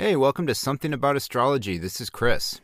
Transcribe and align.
Hey, 0.00 0.14
welcome 0.14 0.46
to 0.46 0.54
Something 0.54 0.92
About 0.92 1.16
Astrology. 1.16 1.76
This 1.76 2.00
is 2.00 2.08
Chris. 2.08 2.60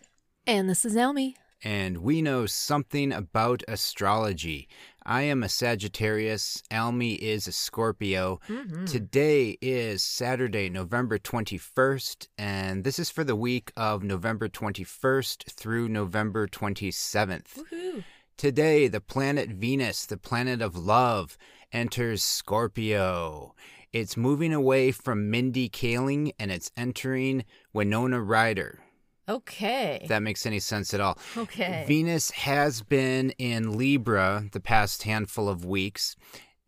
And 0.47 0.71
this 0.71 0.85
is 0.85 0.95
Elmi. 0.95 1.35
And 1.65 1.99
we 1.99 2.23
know 2.23 2.47
something 2.47 3.13
about 3.13 3.65
astrology. 3.67 4.69
I 5.05 5.23
am 5.23 5.43
a 5.43 5.49
Sagittarius. 5.49 6.63
Almi 6.71 7.19
is 7.19 7.49
a 7.49 7.53
Scorpio. 7.53 8.39
Mm-hmm. 8.49 8.85
Today 8.85 9.59
is 9.61 10.05
Saturday, 10.05 10.71
November 10.71 11.19
21st, 11.19 12.29
and 12.39 12.85
this 12.85 13.01
is 13.01 13.11
for 13.11 13.25
the 13.25 13.35
week 13.35 13.73
of 13.77 14.05
November 14.05 14.49
21st 14.49 15.51
through 15.51 15.89
November 15.89 16.47
27th. 16.47 17.49
Woohoo. 17.59 18.05
Today, 18.37 18.87
the 18.87 19.01
planet 19.01 19.51
Venus, 19.51 20.07
the 20.07 20.17
planet 20.17 20.63
of 20.63 20.77
love, 20.77 21.37
enters 21.73 22.23
Scorpio. 22.23 23.57
It's 23.95 24.17
moving 24.17 24.53
away 24.53 24.91
from 24.91 25.31
Mindy 25.31 25.69
Kaling 25.69 26.33
and 26.37 26.51
it's 26.51 26.73
entering 26.77 27.45
Winona 27.73 28.21
Ryder. 28.21 28.81
Okay. 29.29 30.01
If 30.03 30.09
that 30.09 30.21
makes 30.21 30.47
any 30.47 30.59
sense 30.59 30.93
at 30.95 31.01
all. 31.01 31.17
okay. 31.37 31.85
Venus 31.87 32.33
has 32.33 32.83
been 32.83 33.31
in 33.39 33.79
Libra 33.79 34.49
the 34.51 34.59
past 34.59 35.05
handful 35.05 35.49
of 35.49 35.65
weeks, 35.65 36.17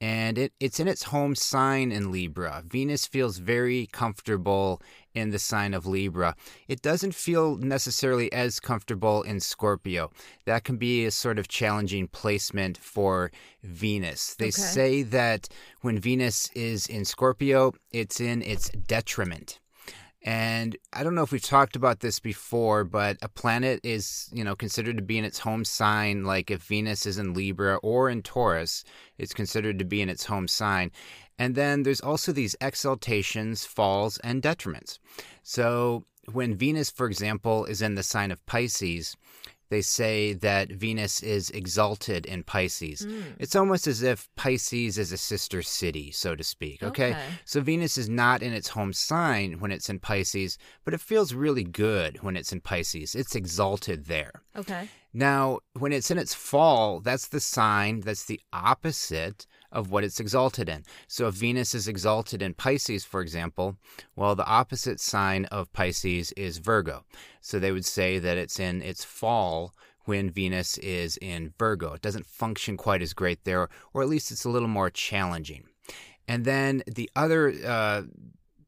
and 0.01 0.39
it, 0.39 0.53
it's 0.61 0.79
in 0.79 0.87
its 0.87 1.03
home 1.03 1.35
sign 1.35 1.91
in 1.91 2.13
Libra. 2.13 2.63
Venus 2.65 3.09
feels 3.09 3.39
very 3.39 3.89
comfortable 3.89 4.81
in 5.17 5.31
the 5.31 5.39
sign 5.39 5.75
of 5.75 5.87
Libra. 5.87 6.37
It 6.69 6.83
doesn't 6.83 7.15
feel 7.15 7.57
necessarily 7.57 8.33
as 8.33 8.61
comfortable 8.61 9.23
in 9.23 9.41
Scorpio. 9.41 10.11
That 10.45 10.65
can 10.65 10.77
be 10.77 11.05
a 11.07 11.11
sort 11.11 11.39
of 11.39 11.49
challenging 11.49 12.07
placement 12.09 12.77
for 12.79 13.33
Venus. 13.63 14.35
They 14.35 14.47
Okay. 14.47 14.63
say 14.79 15.03
that 15.03 15.49
when 15.81 15.99
Venus 15.99 16.51
is 16.55 16.87
in 16.87 17.05
Scorpio, 17.05 17.73
it's 17.93 18.21
in 18.21 18.43
its 18.43 18.69
detriment. 18.71 19.59
And 20.23 20.77
I 20.93 21.05
don't 21.05 21.15
know 21.15 21.23
if 21.23 21.31
we've 21.31 21.41
talked 21.41 21.77
about 21.77 22.01
this 22.01 22.19
before, 22.19 22.83
but 22.83 23.17
a 23.23 23.29
planet 23.29 23.79
is, 23.85 24.29
you 24.33 24.43
know, 24.43 24.57
considered 24.57 24.97
to 24.97 25.03
be 25.03 25.19
in 25.19 25.25
its 25.25 25.39
home 25.39 25.65
sign. 25.65 26.25
Like 26.25 26.51
if 26.51 26.63
Venus 26.65 27.07
is 27.07 27.17
in 27.17 27.33
Libra 27.33 27.77
or 27.77 28.11
in 28.11 28.23
Taurus, 28.23 28.83
it's 29.19 29.33
considered 29.33 29.79
to 29.79 29.85
be 29.85 30.03
in 30.03 30.09
its 30.09 30.25
home 30.25 30.49
sign. 30.49 30.91
And 31.39 31.55
then 31.55 31.83
there's 31.83 32.01
also 32.01 32.33
these 32.33 32.57
exaltations, 32.61 33.67
falls, 33.67 34.19
and 34.19 34.43
detriments. 34.43 34.99
So 35.43 36.05
when 36.33 36.57
Venus, 36.57 36.91
for 36.91 37.07
example, 37.07 37.65
is 37.67 37.83
in 37.83 37.95
the 37.95 38.03
sign 38.03 38.31
of 38.31 38.45
Pisces, 38.47 39.17
they 39.69 39.83
say 39.83 40.33
that 40.33 40.71
Venus 40.71 41.23
is 41.23 41.51
exalted 41.51 42.25
in 42.27 42.45
Pisces. 42.45 43.03
Mm. 43.03 43.35
It's 43.39 43.57
almost 43.57 43.87
as 43.87 44.03
if 44.03 44.29
Pisces 44.37 44.97
is 44.97 45.11
a 45.11 45.17
sister 45.17 45.61
city, 45.63 46.11
so 46.13 46.37
to 46.37 46.45
speak. 46.45 46.83
Okay? 46.83 47.11
Okay. 47.11 47.23
So 47.45 47.61
Venus 47.61 47.99
is 47.99 48.09
not 48.09 48.43
in 48.43 48.53
its 48.53 48.69
home 48.69 48.93
sign 48.93 49.59
when 49.59 49.73
it's 49.73 49.91
in 49.91 49.99
Pisces, 49.99 50.57
but 50.85 50.95
it 50.95 51.01
feels 51.01 51.35
really 51.35 51.65
good 51.65 52.23
when 52.23 52.37
it's 52.37 52.53
in 52.53 52.61
Pisces. 52.61 53.15
It's 53.15 53.35
exalted 53.35 54.07
there. 54.07 54.43
Okay. 54.57 54.89
Now, 55.13 55.61
when 55.79 55.93
it's 55.93 56.11
in 56.11 56.19
its 56.19 56.35
fall, 56.35 57.01
that's 57.01 57.29
the 57.29 57.41
sign 57.41 58.01
that's 58.01 58.25
the 58.25 58.41
opposite 58.53 59.47
of 59.73 59.91
what 59.91 60.05
it's 60.05 60.21
exalted 60.21 60.69
in. 60.69 60.85
So 61.09 61.29
if 61.29 61.35
Venus 61.35 61.75
is 61.75 61.89
exalted 61.89 62.43
in 62.43 62.55
Pisces, 62.55 63.05
for 63.05 63.21
example, 63.21 63.77
well, 64.15 64.35
the 64.35 64.47
opposite 64.47 65.01
sign 65.01 65.45
of 65.47 65.73
Pisces 65.73 66.33
is 66.33 66.59
Virgo. 66.59 67.05
So 67.41 67.59
they 67.59 67.73
would 67.73 67.85
say 67.85 68.19
that 68.19 68.39
it's 68.39 68.59
in 68.59 68.83
its 68.83 69.05
fall 69.05 69.75
when 70.05 70.31
Venus 70.31 70.79
is 70.79 71.17
in 71.19 71.53
Virgo. 71.59 71.95
It 71.95 72.03
doesn't 72.03 72.27
function 72.27 72.77
quite 72.77 73.03
as 73.03 73.13
great 73.13 73.45
there, 73.45 73.69
or 73.93 74.03
at 74.03 74.09
least 74.09 74.31
it's 74.31 74.45
a 74.45 74.51
little 74.51 74.69
more 74.69 74.91
challenging. 74.91 75.65
And 76.29 76.45
then 76.45 76.83
the 76.87 77.11
other 77.15 77.55
uh, 77.65 78.03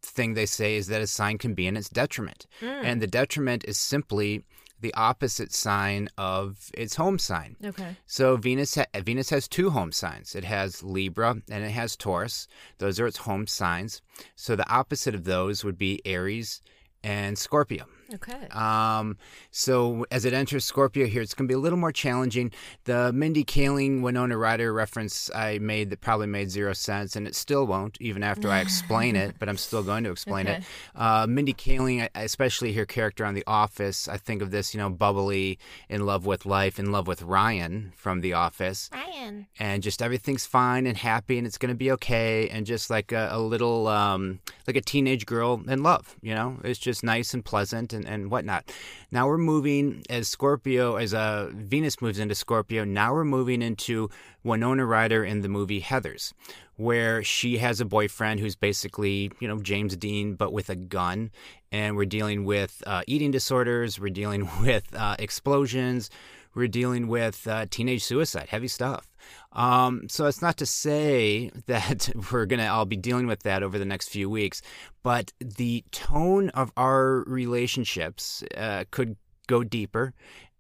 thing 0.03 0.35
they 0.35 0.47
say 0.47 0.77
is 0.77 0.89
that 0.89 1.03
a 1.03 1.07
sign 1.07 1.39
can 1.39 1.55
be 1.55 1.67
in 1.67 1.77
its 1.77 1.89
detriment. 1.89 2.47
Mm. 2.61 2.85
And 2.85 3.03
the 3.03 3.07
detriment 3.07 3.65
is 3.67 3.79
simply 3.79 4.45
the 4.81 4.95
opposite 4.95 5.53
sign 5.53 6.09
of 6.17 6.71
its 6.75 6.97
home 6.97 7.19
sign. 7.19 7.57
Okay. 7.65 7.97
So 8.07 8.37
Venus 8.37 8.75
ha- 8.77 8.87
Venus 9.03 9.31
has 9.31 9.49
two 9.49 9.71
home 9.71 9.93
signs. 9.93 10.35
It 10.35 10.45
has 10.45 10.83
Libra 10.83 11.31
and 11.51 11.65
it 11.65 11.71
has 11.71 11.97
Taurus. 11.97 12.47
Those 12.79 13.01
are 13.01 13.07
its 13.07 13.19
home 13.19 13.47
signs. 13.47 14.03
So 14.37 14.57
the 14.57 14.69
opposite 14.71 15.15
of 15.15 15.25
those 15.25 15.65
would 15.65 15.79
be 15.79 16.01
Aries 16.05 16.61
and 17.03 17.39
Scorpio. 17.39 17.87
Okay. 18.15 18.49
Um, 18.53 19.17
so 19.51 20.07
as 20.11 20.25
it 20.25 20.33
enters 20.33 20.65
Scorpio 20.65 21.07
here, 21.07 21.21
it's 21.23 21.35
going 21.35 21.47
to 21.47 21.53
be 21.53 21.57
a 21.57 21.59
little 21.61 21.79
more 21.79 21.93
challenging. 21.93 22.53
The 22.85 23.13
Mindy 23.13 23.45
Kaling 23.45 24.03
Winona 24.03 24.37
Ryder 24.37 24.73
reference 24.73 25.31
I 25.35 25.59
made 25.59 25.91
that 25.91 26.01
probably 26.01 26.27
made 26.27 26.51
zero 26.51 26.73
sense, 26.73 27.17
and 27.17 27.27
it 27.27 27.35
still 27.35 27.67
won't, 27.67 27.99
even 28.01 28.23
after 28.23 28.49
I 28.51 28.61
explain 28.61 29.15
it. 29.17 29.37
But 29.39 29.49
I'm 29.49 29.57
still 29.59 29.83
going 29.83 30.05
to 30.05 30.11
explain 30.11 30.47
it. 30.47 30.63
Uh, 30.95 31.27
Mindy 31.29 31.55
Kaling, 31.55 32.09
especially 32.15 32.73
her 32.73 32.85
character 32.85 33.25
on 33.25 33.35
The 33.35 33.45
Office, 33.47 34.09
I 34.09 34.17
think 34.17 34.43
of 34.43 34.51
this, 34.51 34.75
you 34.75 34.79
know, 34.79 34.91
bubbly, 34.91 35.59
in 35.89 36.05
love 36.07 36.27
with 36.27 36.45
life, 36.45 36.79
in 36.79 36.91
love 36.91 37.07
with 37.07 37.23
Ryan 37.23 37.93
from 37.97 38.21
The 38.21 38.33
Office 38.33 38.91
Ryan. 38.93 39.47
and 39.61 39.83
just 39.83 40.03
everything's 40.03 40.45
fine 40.47 40.87
and 40.87 40.97
happy 40.97 41.39
and 41.39 41.47
it's 41.47 41.59
going 41.59 41.69
to 41.73 41.77
be 41.77 41.91
okay 41.93 42.49
and 42.49 42.67
just 42.67 42.91
like 42.91 43.13
a, 43.13 43.29
a 43.31 43.39
little 43.39 43.87
um, 43.87 44.41
like 44.67 44.77
a 44.77 44.81
teenage 44.81 45.25
girl 45.27 45.63
in 45.69 45.83
love 45.83 46.17
you 46.21 46.35
know 46.35 46.59
it's 46.65 46.79
just 46.79 47.05
nice 47.05 47.33
and 47.35 47.45
pleasant 47.45 47.93
and, 47.93 47.98
and 48.07 48.31
whatnot. 48.31 48.71
Now 49.11 49.27
we're 49.27 49.39
moving 49.39 50.03
as 50.11 50.29
scorpio 50.29 50.97
as 50.97 51.15
uh, 51.15 51.51
venus 51.55 52.01
moves 52.01 52.19
into 52.19 52.35
scorpio 52.35 52.85
now 52.85 53.13
we're 53.13 53.25
moving 53.25 53.63
into 53.63 54.11
winona 54.45 54.85
ryder 54.85 55.25
in 55.25 55.43
the 55.43 55.49
movie 55.49 55.81
heathers 55.81 56.33
where 56.77 57.25
she 57.25 57.59
has 57.59 57.81
a 57.81 57.85
boyfriend 57.85 58.39
who's 58.41 58.55
basically 58.55 59.31
you 59.41 59.49
know 59.49 59.59
james 59.61 59.97
dean 59.97 60.35
but 60.35 60.53
with 60.53 60.71
a 60.71 60.77
gun. 60.77 61.31
And 61.71 61.97
we're 61.97 62.07
dealing 62.07 62.47
with 62.47 62.83
uh, 62.87 63.03
eating 63.07 63.31
disorders. 63.31 64.01
We're 64.01 64.09
dealing 64.09 64.49
with 64.63 64.95
uh, 64.95 65.17
explosions 65.19 66.11
we're 66.55 66.69
dealing 66.69 67.09
with 67.09 67.47
uh, 67.47 67.67
teenage 67.71 68.03
suicide, 68.05 68.49
heavy 68.49 68.69
stuff. 68.69 69.09
Um, 69.53 70.09
so 70.09 70.27
it's 70.27 70.43
not 70.43 70.57
to 70.59 70.67
say 70.67 71.51
that 71.67 72.11
we're 72.33 72.47
going 72.47 72.61
to 72.61 72.67
all 72.67 72.85
be 72.85 72.97
dealing 72.97 73.27
with 73.27 73.43
that 73.45 73.63
over 73.63 73.79
the 73.79 73.85
next 73.85 74.09
few 74.09 74.29
weeks, 74.29 74.63
but 75.03 75.33
the 75.41 75.85
tone 75.91 76.51
of 76.51 76.73
our 76.77 77.25
relationships 77.27 78.43
uh, 78.57 78.85
could 78.91 79.17
go 79.47 79.65
deeper. 79.65 80.15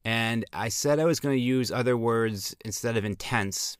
And 0.04 0.44
I 0.52 0.68
said 0.68 0.98
I 0.98 1.04
was 1.04 1.20
going 1.20 1.36
to 1.36 1.42
use 1.42 1.70
other 1.70 1.96
words 1.96 2.56
instead 2.64 2.96
of 2.96 3.04
intense 3.04 3.76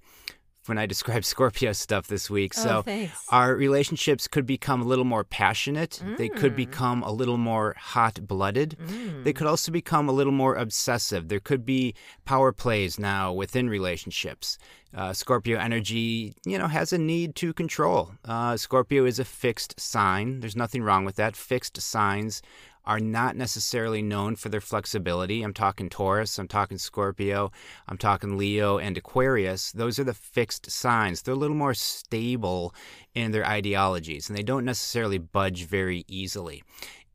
when 0.68 0.78
I 0.78 0.86
describe 0.94 1.24
Scorpio 1.24 1.72
stuff 1.72 2.06
this 2.06 2.28
week. 2.30 2.52
oh, 2.58 2.62
so 2.62 2.82
thanks. 2.82 3.24
our 3.30 3.54
relationships 3.54 4.28
could 4.28 4.46
become 4.46 4.82
a 4.82 4.84
little 4.84 5.04
more 5.04 5.24
passionate. 5.24 6.02
They 6.18 6.28
could 6.28 6.52
Mm. 6.52 6.56
become 6.56 7.02
a 7.02 7.10
little 7.12 7.38
more 7.38 7.74
hot 7.78 8.26
blooded. 8.26 8.76
Mm. 8.80 9.24
They 9.24 9.32
could 9.32 9.46
also 9.46 9.72
become 9.72 10.08
a 10.08 10.12
little 10.12 10.32
more 10.32 10.54
obsessive. 10.54 11.28
There 11.28 11.40
could 11.40 11.64
be 11.64 11.94
power 12.24 12.52
plays 12.52 12.98
now 12.98 13.32
within 13.32 13.68
relationships. 13.68 14.58
Uh, 14.94 15.12
Scorpio 15.12 15.58
energy, 15.58 16.34
you 16.46 16.56
know, 16.58 16.66
has 16.66 16.92
a 16.92 16.98
need 16.98 17.34
to 17.36 17.52
control. 17.52 18.12
Uh, 18.24 18.56
Scorpio 18.56 19.04
is 19.04 19.18
a 19.18 19.24
fixed 19.24 19.78
sign. 19.78 20.40
There's 20.40 20.56
nothing 20.56 20.82
wrong 20.82 21.04
with 21.04 21.16
that. 21.16 21.36
Fixed 21.36 21.78
signs 21.80 22.40
are 22.84 23.00
not 23.00 23.36
necessarily 23.36 24.02
known 24.02 24.36
for 24.36 24.48
their 24.48 24.60
flexibility. 24.60 25.42
I'm 25.42 25.54
talking 25.54 25.88
Taurus, 25.88 26.38
I'm 26.38 26.48
talking 26.48 26.78
Scorpio, 26.78 27.50
I'm 27.86 27.98
talking 27.98 28.38
Leo 28.38 28.78
and 28.78 28.96
Aquarius. 28.96 29.72
Those 29.72 29.98
are 29.98 30.04
the 30.04 30.14
fixed 30.14 30.70
signs. 30.70 31.22
They're 31.22 31.34
a 31.34 31.38
little 31.38 31.56
more 31.56 31.74
stable 31.74 32.74
in 33.14 33.32
their 33.32 33.46
ideologies 33.46 34.28
and 34.28 34.38
they 34.38 34.42
don't 34.42 34.64
necessarily 34.64 35.18
budge 35.18 35.64
very 35.64 36.04
easily. 36.08 36.62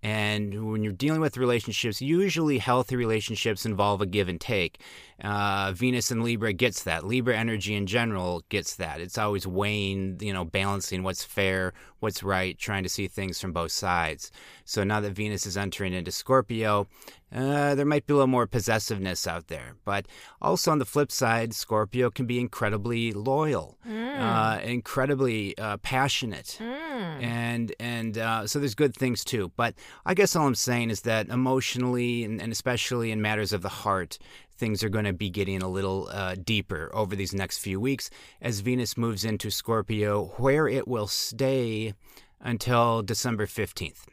And 0.03 0.69
when 0.69 0.83
you're 0.83 0.91
dealing 0.91 1.21
with 1.21 1.37
relationships, 1.37 2.01
usually 2.01 2.57
healthy 2.57 2.97
relationships 2.97 3.65
involve 3.65 4.01
a 4.01 4.05
give 4.05 4.27
and 4.27 4.39
take. 4.39 4.81
Uh, 5.23 5.71
Venus 5.73 6.11
and 6.11 6.23
Libra 6.23 6.51
gets 6.51 6.83
that. 6.83 7.05
Libra 7.05 7.37
energy 7.37 7.73
in 7.73 7.87
general 7.87 8.43
gets 8.49 8.75
that. 8.75 8.99
It's 8.99 9.17
always 9.17 9.47
weighing, 9.47 10.17
you 10.19 10.33
know, 10.33 10.43
balancing 10.43 11.03
what's 11.03 11.23
fair, 11.23 11.71
what's 12.01 12.21
right, 12.21 12.57
trying 12.59 12.83
to 12.83 12.89
see 12.89 13.07
things 13.07 13.39
from 13.39 13.53
both 13.53 13.71
sides. 13.71 14.29
So 14.65 14.83
now 14.83 14.99
that 15.01 15.11
Venus 15.11 15.45
is 15.45 15.57
entering 15.57 15.93
into 15.93 16.11
Scorpio, 16.11 16.87
uh, 17.33 17.73
there 17.75 17.85
might 17.85 18.05
be 18.05 18.13
a 18.13 18.15
little 18.17 18.27
more 18.27 18.47
possessiveness 18.47 19.25
out 19.27 19.47
there. 19.47 19.75
But 19.85 20.07
also 20.41 20.71
on 20.71 20.79
the 20.79 20.85
flip 20.85 21.11
side, 21.11 21.53
Scorpio 21.53 22.09
can 22.11 22.25
be 22.25 22.39
incredibly 22.39 23.11
loyal, 23.11 23.77
Mm. 23.87 24.19
uh, 24.19 24.61
incredibly 24.63 25.57
uh, 25.57 25.77
passionate 25.77 26.57
Mm. 26.61 27.23
and 27.23 27.75
and 27.79 28.17
uh, 28.17 28.47
so 28.47 28.59
there's 28.59 28.75
good 28.75 28.95
things 28.95 29.23
too. 29.23 29.51
But 29.55 29.73
I 30.05 30.13
guess 30.13 30.35
all 30.35 30.47
I'm 30.47 30.55
saying 30.55 30.89
is 30.91 31.01
that 31.01 31.27
emotionally 31.29 32.23
and, 32.23 32.41
and 32.41 32.51
especially 32.51 33.11
in 33.11 33.21
matters 33.21 33.51
of 33.53 33.61
the 33.61 33.69
heart, 33.69 34.17
things 34.57 34.83
are 34.83 34.89
going 34.89 35.05
to 35.05 35.13
be 35.13 35.29
getting 35.29 35.61
a 35.61 35.67
little 35.67 36.07
uh, 36.11 36.35
deeper 36.41 36.89
over 36.93 37.15
these 37.15 37.33
next 37.33 37.57
few 37.57 37.79
weeks 37.79 38.09
as 38.41 38.59
Venus 38.61 38.95
moves 38.95 39.25
into 39.25 39.49
Scorpio, 39.49 40.25
where 40.37 40.67
it 40.67 40.87
will 40.87 41.07
stay 41.07 41.93
until 42.39 43.01
December 43.01 43.45
15th. 43.47 44.05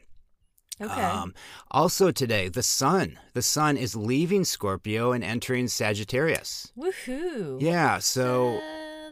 Okay. 0.81 1.01
Um, 1.01 1.33
also 1.69 2.11
today, 2.11 2.47
the 2.49 2.63
sun. 2.63 3.19
The 3.33 3.41
sun 3.41 3.77
is 3.77 3.95
leaving 3.95 4.43
Scorpio 4.45 5.11
and 5.11 5.23
entering 5.23 5.67
Sagittarius. 5.67 6.71
Woohoo. 6.77 7.61
Yeah, 7.61 7.99
so 7.99 8.59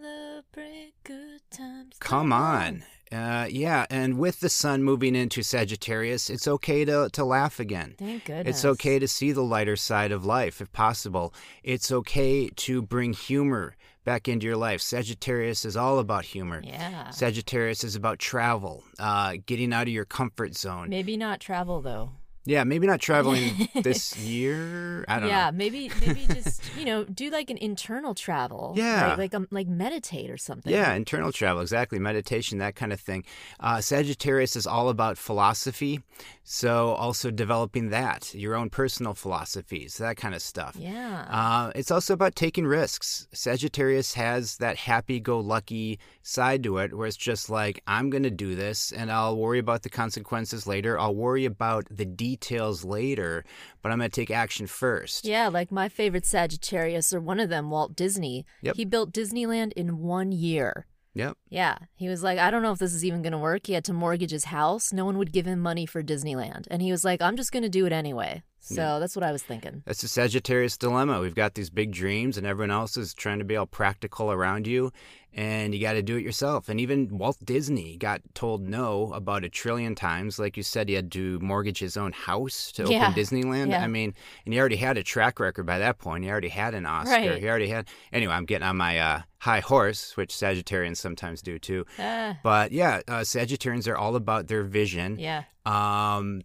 Celebrate 0.01 0.93
good 1.03 1.41
times. 1.51 1.95
come 1.99 2.33
on. 2.33 2.83
Uh, 3.11 3.47
yeah, 3.49 3.87
and 3.89 4.19
with 4.19 4.39
the 4.39 4.49
sun 4.49 4.83
moving 4.83 5.15
into 5.15 5.41
Sagittarius, 5.41 6.29
it's 6.29 6.47
okay 6.47 6.85
to, 6.85 7.09
to 7.13 7.25
laugh 7.25 7.59
again. 7.59 7.95
Thank 7.97 8.25
goodness. 8.25 8.57
It's 8.57 8.65
okay 8.65 8.99
to 8.99 9.07
see 9.07 9.31
the 9.31 9.41
lighter 9.43 9.75
side 9.75 10.11
of 10.11 10.25
life 10.25 10.61
if 10.61 10.71
possible. 10.71 11.33
It's 11.63 11.91
okay 11.91 12.49
to 12.49 12.81
bring 12.83 13.13
humor 13.13 13.75
back 14.03 14.27
into 14.27 14.45
your 14.45 14.57
life. 14.57 14.81
Sagittarius 14.81 15.65
is 15.65 15.77
all 15.77 15.99
about 15.99 16.25
humor. 16.25 16.61
Yeah. 16.63 17.09
Sagittarius 17.09 17.83
is 17.83 17.95
about 17.95 18.19
travel, 18.19 18.83
uh, 18.97 19.37
getting 19.45 19.73
out 19.73 19.83
of 19.83 19.93
your 19.93 20.05
comfort 20.05 20.55
zone. 20.55 20.89
Maybe 20.89 21.17
not 21.17 21.39
travel 21.39 21.81
though. 21.81 22.11
Yeah, 22.49 22.63
maybe 22.63 22.87
not 22.87 22.99
traveling 22.99 23.69
this 23.83 24.17
year. 24.17 25.05
I 25.07 25.19
don't 25.19 25.29
yeah, 25.29 25.35
know. 25.35 25.45
Yeah, 25.45 25.51
maybe 25.51 25.91
maybe 26.01 26.25
just 26.33 26.61
you 26.77 26.83
know 26.83 27.03
do 27.03 27.29
like 27.29 27.49
an 27.49 27.57
internal 27.57 28.15
travel. 28.15 28.73
Yeah. 28.75 29.15
like 29.17 29.29
like, 29.29 29.35
um, 29.35 29.47
like 29.51 29.67
meditate 29.67 30.31
or 30.31 30.37
something. 30.37 30.71
Yeah, 30.71 30.93
internal 30.93 31.31
travel, 31.31 31.61
exactly. 31.61 31.99
Meditation, 31.99 32.57
that 32.57 32.75
kind 32.75 32.91
of 32.91 32.99
thing. 32.99 33.23
Uh, 33.59 33.81
Sagittarius 33.81 34.55
is 34.55 34.65
all 34.65 34.89
about 34.89 35.17
philosophy. 35.17 36.01
So, 36.43 36.93
also 36.93 37.29
developing 37.29 37.91
that, 37.91 38.33
your 38.33 38.55
own 38.55 38.71
personal 38.71 39.13
philosophies, 39.13 39.97
that 39.97 40.17
kind 40.17 40.33
of 40.33 40.41
stuff. 40.41 40.75
Yeah. 40.75 41.27
Uh, 41.29 41.71
it's 41.75 41.91
also 41.91 42.15
about 42.15 42.35
taking 42.35 42.65
risks. 42.65 43.27
Sagittarius 43.31 44.15
has 44.15 44.57
that 44.57 44.77
happy 44.77 45.19
go 45.19 45.39
lucky 45.39 45.99
side 46.23 46.63
to 46.63 46.79
it 46.79 46.95
where 46.95 47.05
it's 47.05 47.15
just 47.15 47.51
like, 47.51 47.83
I'm 47.85 48.09
going 48.09 48.23
to 48.23 48.31
do 48.31 48.55
this 48.55 48.91
and 48.91 49.11
I'll 49.11 49.37
worry 49.37 49.59
about 49.59 49.83
the 49.83 49.89
consequences 49.89 50.65
later. 50.65 50.99
I'll 50.99 51.13
worry 51.13 51.45
about 51.45 51.85
the 51.91 52.05
details 52.05 52.38
later, 52.83 53.43
but 53.81 53.91
I'm 53.91 53.99
going 53.99 54.09
to 54.09 54.15
take 54.15 54.31
action 54.31 54.67
first. 54.67 55.25
Yeah, 55.25 55.47
like 55.47 55.71
my 55.71 55.89
favorite 55.89 56.25
Sagittarius, 56.25 57.13
or 57.13 57.19
one 57.19 57.39
of 57.39 57.49
them, 57.49 57.69
Walt 57.69 57.95
Disney. 57.95 58.45
Yep. 58.61 58.75
He 58.75 58.85
built 58.85 59.13
Disneyland 59.13 59.73
in 59.73 59.99
one 59.99 60.31
year. 60.31 60.87
Yep. 61.15 61.37
Yeah. 61.49 61.77
He 61.95 62.07
was 62.07 62.23
like, 62.23 62.37
I 62.39 62.51
don't 62.51 62.61
know 62.61 62.71
if 62.71 62.79
this 62.79 62.93
is 62.93 63.03
even 63.03 63.21
going 63.21 63.33
to 63.33 63.37
work. 63.37 63.67
He 63.67 63.73
had 63.73 63.83
to 63.85 63.93
mortgage 63.93 64.31
his 64.31 64.45
house. 64.45 64.93
No 64.93 65.05
one 65.05 65.17
would 65.17 65.33
give 65.33 65.45
him 65.45 65.59
money 65.59 65.85
for 65.85 66.03
Disneyland. 66.03 66.67
And 66.69 66.81
he 66.81 66.91
was 66.91 67.03
like, 67.03 67.21
I'm 67.21 67.35
just 67.35 67.51
going 67.51 67.63
to 67.63 67.69
do 67.69 67.85
it 67.85 67.91
anyway. 67.91 68.43
So 68.61 68.99
that's 68.99 69.15
what 69.15 69.23
I 69.23 69.31
was 69.31 69.41
thinking. 69.41 69.81
That's 69.85 70.01
the 70.01 70.07
Sagittarius 70.07 70.77
dilemma. 70.77 71.19
We've 71.21 71.33
got 71.35 71.55
these 71.55 71.69
big 71.69 71.91
dreams, 71.91 72.37
and 72.37 72.45
everyone 72.45 72.71
else 72.71 72.97
is 72.97 73.13
trying 73.13 73.39
to 73.39 73.45
be 73.45 73.55
all 73.55 73.65
practical 73.65 74.31
around 74.31 74.67
you, 74.67 74.91
and 75.33 75.73
you 75.73 75.79
got 75.81 75.93
to 75.93 76.01
do 76.03 76.17
it 76.17 76.23
yourself. 76.23 76.67
And 76.69 76.79
even 76.79 77.17
Walt 77.17 77.37
Disney 77.43 77.95
got 77.97 78.21
told 78.33 78.67
no 78.67 79.13
about 79.13 79.43
a 79.45 79.49
trillion 79.49 79.95
times. 79.95 80.37
Like 80.39 80.57
you 80.57 80.63
said, 80.63 80.89
he 80.89 80.95
had 80.95 81.11
to 81.13 81.39
mortgage 81.39 81.79
his 81.79 81.95
own 81.97 82.11
house 82.11 82.71
to 82.73 82.83
Yeah. 82.83 83.07
open 83.09 83.13
Disneyland. 83.13 83.69
Yeah. 83.71 83.83
I 83.83 83.87
mean, 83.87 84.13
and 84.45 84.53
he 84.53 84.59
already 84.59 84.75
had 84.75 84.97
a 84.97 85.03
track 85.03 85.39
record 85.39 85.65
by 85.65 85.79
that 85.79 85.97
point. 85.97 86.23
He 86.25 86.29
already 86.29 86.49
had 86.49 86.73
an 86.73 86.85
Oscar. 86.85 87.11
Right. 87.15 87.39
He 87.39 87.47
already 87.47 87.69
had. 87.69 87.87
Anyway, 88.11 88.33
I'm 88.33 88.45
getting 88.45 88.67
on 88.67 88.77
my 88.77 88.99
uh, 88.99 89.21
high 89.39 89.61
horse, 89.61 90.17
which 90.17 90.31
Sagittarians 90.33 90.97
sometimes 90.97 91.41
do 91.41 91.57
too. 91.59 91.85
Ah, 91.97 92.37
But 92.43 92.71
yeah, 92.71 93.01
uh, 93.07 93.21
Sagittarians 93.21 93.87
are 93.87 93.95
all 93.97 94.15
about 94.15 94.47
their 94.47 94.63
vision. 94.63 95.17
yeah. 95.17 95.43
Um, 95.65 96.41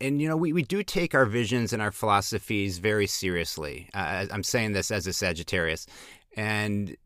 and 0.00 0.20
you 0.20 0.28
know, 0.28 0.36
we, 0.36 0.52
we 0.52 0.62
do 0.62 0.82
take 0.82 1.14
our 1.14 1.26
visions 1.26 1.72
and 1.72 1.82
our 1.82 1.92
philosophies 1.92 2.78
very 2.78 3.06
seriously. 3.06 3.88
Uh, 3.94 4.26
I'm 4.30 4.42
saying 4.42 4.72
this 4.72 4.90
as 4.90 5.06
a 5.06 5.12
Sagittarius, 5.12 5.86
and 6.36 6.96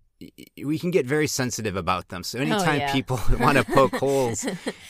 we 0.65 0.79
can 0.79 0.91
get 0.91 1.07
very 1.07 1.27
sensitive 1.27 1.77
about 1.77 2.09
them. 2.09 2.23
So 2.23 2.39
anytime 2.39 2.69
Oh, 2.69 2.85
yeah. 2.85 2.93
people 2.93 3.21
want 3.41 3.59
to 3.59 3.65
poke 3.65 3.97
holes 3.97 4.47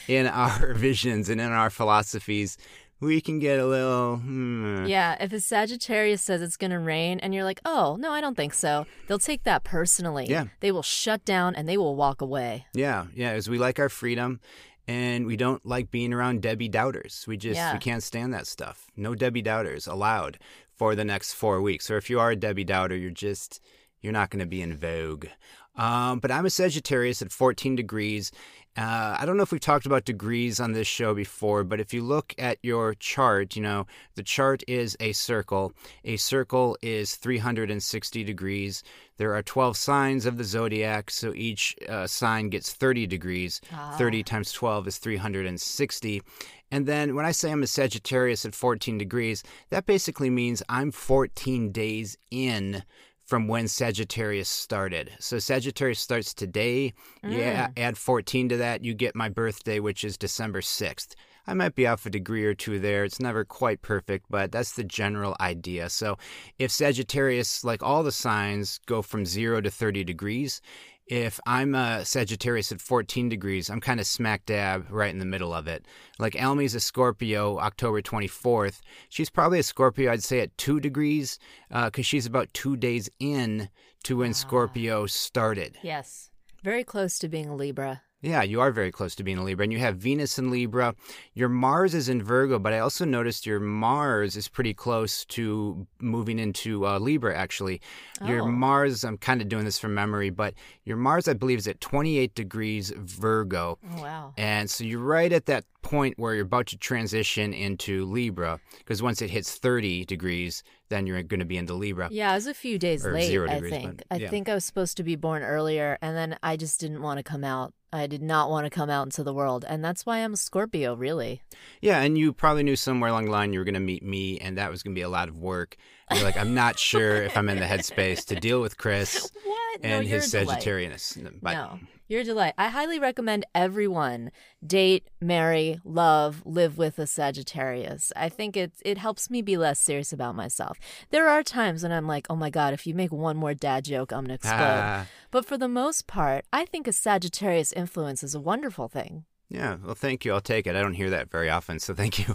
in 0.08 0.26
our 0.26 0.74
visions 0.74 1.28
and 1.28 1.40
in 1.40 1.50
our 1.50 1.70
philosophies, 1.70 2.56
we 3.00 3.20
can 3.20 3.38
get 3.40 3.58
a 3.58 3.66
little. 3.66 4.16
Hmm. 4.16 4.86
Yeah, 4.86 5.16
if 5.22 5.32
a 5.32 5.40
Sagittarius 5.40 6.22
says 6.22 6.40
it's 6.42 6.56
going 6.56 6.70
to 6.70 6.78
rain 6.78 7.18
and 7.20 7.34
you're 7.34 7.44
like, 7.44 7.60
oh, 7.64 7.96
no, 8.00 8.10
I 8.12 8.20
don't 8.20 8.36
think 8.36 8.54
so, 8.54 8.86
they'll 9.06 9.18
take 9.18 9.42
that 9.42 9.64
personally. 9.64 10.26
Yeah. 10.28 10.44
They 10.60 10.72
will 10.72 10.82
shut 10.82 11.24
down 11.24 11.54
and 11.54 11.68
they 11.68 11.76
will 11.76 11.94
walk 11.96 12.20
away. 12.20 12.66
Yeah, 12.72 13.06
yeah. 13.14 13.30
As 13.30 13.50
we 13.50 13.58
like 13.58 13.78
our 13.78 13.88
freedom, 13.90 14.40
and 14.88 15.26
we 15.26 15.36
don't 15.36 15.64
like 15.66 15.90
being 15.90 16.12
around 16.12 16.42
Debbie 16.42 16.68
doubters. 16.68 17.24
We 17.26 17.36
just 17.36 17.56
Yeah. 17.56 17.72
we 17.72 17.78
can't 17.78 18.02
stand 18.02 18.32
that 18.34 18.46
stuff. 18.46 18.90
No 18.96 19.14
Debbie 19.14 19.42
doubters 19.42 19.86
allowed 19.86 20.38
for 20.76 20.94
the 20.94 21.04
next 21.04 21.34
four 21.34 21.60
weeks. 21.60 21.90
Or 21.90 21.96
if 21.96 22.08
you 22.10 22.20
are 22.20 22.30
a 22.30 22.36
Debbie 22.36 22.64
doubter, 22.64 22.96
you're 22.96 23.10
just 23.10 23.60
you're 24.00 24.12
not 24.12 24.30
going 24.30 24.40
to 24.40 24.46
be 24.46 24.62
in 24.62 24.76
vogue. 24.76 25.26
Um, 25.76 26.18
but 26.20 26.30
I'm 26.30 26.46
a 26.46 26.50
Sagittarius 26.50 27.22
at 27.22 27.32
14 27.32 27.76
degrees. 27.76 28.32
Uh, 28.76 29.16
I 29.18 29.24
don't 29.24 29.38
know 29.38 29.42
if 29.42 29.52
we've 29.52 29.60
talked 29.60 29.86
about 29.86 30.04
degrees 30.04 30.60
on 30.60 30.72
this 30.72 30.86
show 30.86 31.14
before, 31.14 31.64
but 31.64 31.80
if 31.80 31.94
you 31.94 32.02
look 32.02 32.34
at 32.36 32.58
your 32.62 32.92
chart, 32.94 33.56
you 33.56 33.62
know, 33.62 33.86
the 34.16 34.22
chart 34.22 34.62
is 34.68 34.96
a 35.00 35.12
circle. 35.12 35.72
A 36.04 36.18
circle 36.18 36.76
is 36.82 37.14
360 37.14 38.22
degrees. 38.22 38.82
There 39.16 39.34
are 39.34 39.42
12 39.42 39.78
signs 39.78 40.26
of 40.26 40.36
the 40.36 40.44
zodiac, 40.44 41.10
so 41.10 41.32
each 41.34 41.74
uh, 41.88 42.06
sign 42.06 42.50
gets 42.50 42.74
30 42.74 43.06
degrees. 43.06 43.62
30 43.96 44.22
times 44.22 44.52
12 44.52 44.88
is 44.88 44.98
360. 44.98 46.22
And 46.70 46.84
then 46.84 47.14
when 47.14 47.24
I 47.24 47.32
say 47.32 47.50
I'm 47.50 47.62
a 47.62 47.66
Sagittarius 47.66 48.44
at 48.44 48.54
14 48.54 48.98
degrees, 48.98 49.42
that 49.70 49.86
basically 49.86 50.28
means 50.28 50.62
I'm 50.68 50.90
14 50.90 51.72
days 51.72 52.18
in 52.30 52.82
from 53.26 53.48
when 53.48 53.66
Sagittarius 53.68 54.48
started. 54.48 55.10
So 55.18 55.38
Sagittarius 55.38 56.00
starts 56.00 56.32
today. 56.32 56.94
You 57.22 57.40
a- 57.40 57.68
mm. 57.68 57.72
add 57.76 57.98
14 57.98 58.48
to 58.50 58.56
that, 58.58 58.84
you 58.84 58.94
get 58.94 59.16
my 59.16 59.28
birthday, 59.28 59.80
which 59.80 60.04
is 60.04 60.16
December 60.16 60.60
6th. 60.60 61.14
I 61.48 61.54
might 61.54 61.74
be 61.74 61.86
off 61.86 62.06
a 62.06 62.10
degree 62.10 62.44
or 62.44 62.54
two 62.54 62.80
there. 62.80 63.04
It's 63.04 63.20
never 63.20 63.44
quite 63.44 63.82
perfect, 63.82 64.26
but 64.28 64.50
that's 64.50 64.72
the 64.72 64.82
general 64.82 65.36
idea. 65.40 65.88
So 65.90 66.18
if 66.58 66.72
Sagittarius, 66.72 67.62
like 67.62 67.82
all 67.82 68.02
the 68.02 68.12
signs, 68.12 68.80
go 68.86 69.00
from 69.02 69.24
0 69.24 69.60
to 69.60 69.70
30 69.70 70.02
degrees, 70.02 70.60
if 71.06 71.38
I'm 71.46 71.74
a 71.74 72.04
Sagittarius 72.04 72.72
at 72.72 72.80
14 72.80 73.28
degrees, 73.28 73.70
I'm 73.70 73.80
kind 73.80 74.00
of 74.00 74.06
smack 74.06 74.44
dab 74.46 74.86
right 74.90 75.10
in 75.10 75.18
the 75.18 75.24
middle 75.24 75.54
of 75.54 75.68
it. 75.68 75.86
Like 76.18 76.40
Almy's 76.40 76.74
a 76.74 76.80
Scorpio, 76.80 77.58
October 77.58 78.02
24th. 78.02 78.80
She's 79.08 79.30
probably 79.30 79.60
a 79.60 79.62
Scorpio, 79.62 80.12
I'd 80.12 80.24
say, 80.24 80.40
at 80.40 80.56
2 80.58 80.80
degrees, 80.80 81.38
uh, 81.70 81.86
because 81.86 82.06
she's 82.06 82.26
about 82.26 82.52
two 82.54 82.76
days 82.76 83.08
in 83.20 83.68
to 84.04 84.18
when 84.18 84.30
ah. 84.30 84.34
Scorpio 84.34 85.06
started. 85.06 85.78
Yes. 85.82 86.30
Very 86.64 86.82
close 86.82 87.18
to 87.20 87.28
being 87.28 87.48
a 87.48 87.54
Libra. 87.54 88.02
Yeah, 88.22 88.42
you 88.42 88.60
are 88.62 88.72
very 88.72 88.90
close 88.90 89.14
to 89.16 89.22
being 89.22 89.36
a 89.36 89.44
Libra, 89.44 89.64
and 89.64 89.72
you 89.72 89.78
have 89.78 89.98
Venus 89.98 90.38
in 90.38 90.50
Libra. 90.50 90.94
Your 91.34 91.50
Mars 91.50 91.94
is 91.94 92.08
in 92.08 92.22
Virgo, 92.22 92.58
but 92.58 92.72
I 92.72 92.78
also 92.78 93.04
noticed 93.04 93.44
your 93.44 93.60
Mars 93.60 94.36
is 94.36 94.48
pretty 94.48 94.72
close 94.72 95.24
to 95.26 95.86
moving 96.00 96.38
into 96.38 96.86
uh, 96.86 96.98
Libra, 96.98 97.36
actually. 97.36 97.80
Your 98.24 98.40
Oh. 98.42 98.46
Mars, 98.50 99.04
I'm 99.04 99.18
kind 99.18 99.42
of 99.42 99.50
doing 99.50 99.66
this 99.66 99.78
from 99.78 99.94
memory, 99.94 100.30
but 100.30 100.54
your 100.84 100.96
Mars, 100.96 101.28
I 101.28 101.34
believe, 101.34 101.58
is 101.58 101.68
at 101.68 101.80
28 101.82 102.34
degrees 102.34 102.90
Virgo. 102.96 103.78
Oh, 103.96 104.02
wow. 104.02 104.32
And 104.38 104.70
so 104.70 104.82
you're 104.82 104.98
right 104.98 105.32
at 105.32 105.44
that 105.46 105.64
point 105.82 106.18
where 106.18 106.34
you're 106.34 106.44
about 106.46 106.66
to 106.68 106.78
transition 106.78 107.52
into 107.52 108.06
Libra, 108.06 108.58
because 108.78 109.02
once 109.02 109.20
it 109.20 109.28
hits 109.30 109.56
30 109.56 110.06
degrees, 110.06 110.62
then 110.88 111.06
you're 111.06 111.22
going 111.22 111.40
to 111.40 111.46
be 111.46 111.56
into 111.56 111.74
Libra. 111.74 112.08
Yeah, 112.10 112.32
I 112.32 112.34
was 112.34 112.46
a 112.46 112.54
few 112.54 112.78
days 112.78 113.04
late, 113.04 113.26
zero 113.28 113.48
I 113.50 113.54
degrees, 113.54 113.72
think. 113.72 114.02
but, 114.08 114.22
I 114.22 114.26
think 114.28 114.48
I 114.48 114.54
was 114.54 114.64
supposed 114.64 114.96
to 114.98 115.02
be 115.02 115.16
born 115.16 115.42
earlier, 115.42 115.98
and 116.00 116.16
then 116.16 116.38
I 116.42 116.56
just 116.56 116.80
didn't 116.80 117.02
want 117.02 117.18
to 117.18 117.22
come 117.22 117.44
out. 117.44 117.72
I 117.92 118.06
did 118.06 118.22
not 118.22 118.50
want 118.50 118.64
to 118.66 118.70
come 118.70 118.90
out 118.90 119.04
into 119.06 119.22
the 119.22 119.32
world, 119.32 119.64
and 119.66 119.84
that's 119.84 120.04
why 120.04 120.18
I'm 120.18 120.34
a 120.34 120.36
Scorpio, 120.36 120.94
really. 120.94 121.40
Yeah, 121.80 122.00
and 122.02 122.18
you 122.18 122.32
probably 122.32 122.62
knew 122.62 122.76
somewhere 122.76 123.10
along 123.10 123.26
the 123.26 123.30
line 123.30 123.52
you 123.52 123.58
were 123.58 123.64
going 123.64 123.74
to 123.74 123.80
meet 123.80 124.02
me, 124.02 124.38
and 124.38 124.58
that 124.58 124.70
was 124.70 124.82
going 124.82 124.94
to 124.94 124.98
be 124.98 125.02
a 125.02 125.08
lot 125.08 125.28
of 125.28 125.38
work. 125.38 125.76
You're 126.12 126.24
like, 126.24 126.36
I'm 126.36 126.54
not 126.54 126.78
sure 126.78 127.22
if 127.22 127.36
I'm 127.36 127.48
in 127.48 127.58
the 127.58 127.64
headspace 127.66 128.26
to 128.26 128.36
deal 128.38 128.60
with 128.60 128.76
Chris 128.76 129.30
What? 129.44 129.80
and 129.82 130.06
you're 130.06 130.20
his. 130.20 130.32
Sagittarianness. 130.32 131.38
But 131.40 131.52
no, 131.54 131.78
you're 132.08 132.20
a 132.20 132.24
delight. 132.24 132.54
I 132.56 132.68
highly 132.68 132.98
recommend 132.98 133.44
everyone 133.54 134.30
date, 134.66 135.08
marry, 135.20 135.80
love, 135.84 136.42
live 136.44 136.78
with 136.78 136.98
a 136.98 137.06
Sagittarius. 137.06 138.12
I 138.16 138.28
think 138.28 138.56
it 138.56 138.72
it 138.84 138.98
helps 138.98 139.30
me 139.30 139.42
be 139.42 139.56
less 139.56 139.78
serious 139.78 140.12
about 140.12 140.34
myself. 140.34 140.78
There 141.10 141.28
are 141.28 141.42
times 141.42 141.82
when 141.82 141.92
I'm 141.92 142.06
like, 142.06 142.26
oh 142.30 142.36
my 142.36 142.50
god, 142.50 142.74
if 142.74 142.86
you 142.86 142.94
make 142.94 143.12
one 143.12 143.36
more 143.36 143.54
dad 143.54 143.84
joke, 143.84 144.12
I'm 144.12 144.24
gonna 144.24 144.34
explode. 144.42 144.56
Ah. 144.58 145.06
but 145.30 145.44
for 145.44 145.58
the 145.58 145.68
most 145.68 146.06
part, 146.06 146.44
I 146.52 146.64
think 146.64 146.86
a 146.86 146.92
Sagittarius 146.92 147.72
influence 147.72 148.22
is 148.22 148.34
a 148.34 148.40
wonderful 148.40 148.88
thing. 148.88 149.24
Yeah, 149.48 149.76
well, 149.84 149.94
thank 149.94 150.24
you. 150.24 150.32
I'll 150.32 150.40
take 150.40 150.66
it. 150.66 150.74
I 150.74 150.80
don't 150.80 150.94
hear 150.94 151.10
that 151.10 151.30
very 151.30 151.48
often, 151.48 151.78
so 151.78 151.94
thank 151.94 152.18
you. 152.26 152.34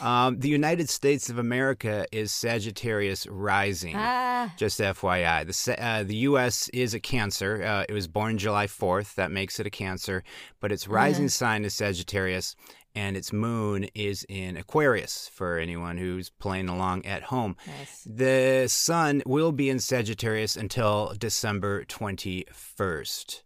Um, 0.00 0.38
the 0.38 0.48
United 0.48 0.88
States 0.88 1.28
of 1.28 1.38
America 1.38 2.06
is 2.12 2.30
Sagittarius 2.30 3.26
rising. 3.26 3.94
Ah, 3.96 4.52
Just 4.56 4.78
FYI, 4.78 5.44
the 5.44 5.84
uh, 5.84 6.02
the 6.04 6.16
U.S. 6.16 6.68
is 6.68 6.94
a 6.94 7.00
Cancer. 7.00 7.62
Uh, 7.64 7.84
it 7.88 7.92
was 7.92 8.06
born 8.06 8.38
July 8.38 8.66
4th. 8.68 9.16
That 9.16 9.32
makes 9.32 9.58
it 9.58 9.66
a 9.66 9.70
Cancer, 9.70 10.22
but 10.60 10.70
its 10.70 10.86
rising 10.86 11.28
sign 11.28 11.64
is 11.64 11.74
Sagittarius, 11.74 12.54
and 12.94 13.16
its 13.16 13.32
moon 13.32 13.88
is 13.94 14.24
in 14.28 14.56
Aquarius. 14.56 15.28
For 15.34 15.58
anyone 15.58 15.96
who's 15.98 16.30
playing 16.30 16.68
along 16.68 17.06
at 17.06 17.24
home, 17.24 17.56
nice. 17.66 18.06
the 18.06 18.66
sun 18.68 19.20
will 19.26 19.50
be 19.50 19.68
in 19.68 19.80
Sagittarius 19.80 20.54
until 20.56 21.12
December 21.18 21.84
21st. 21.84 23.42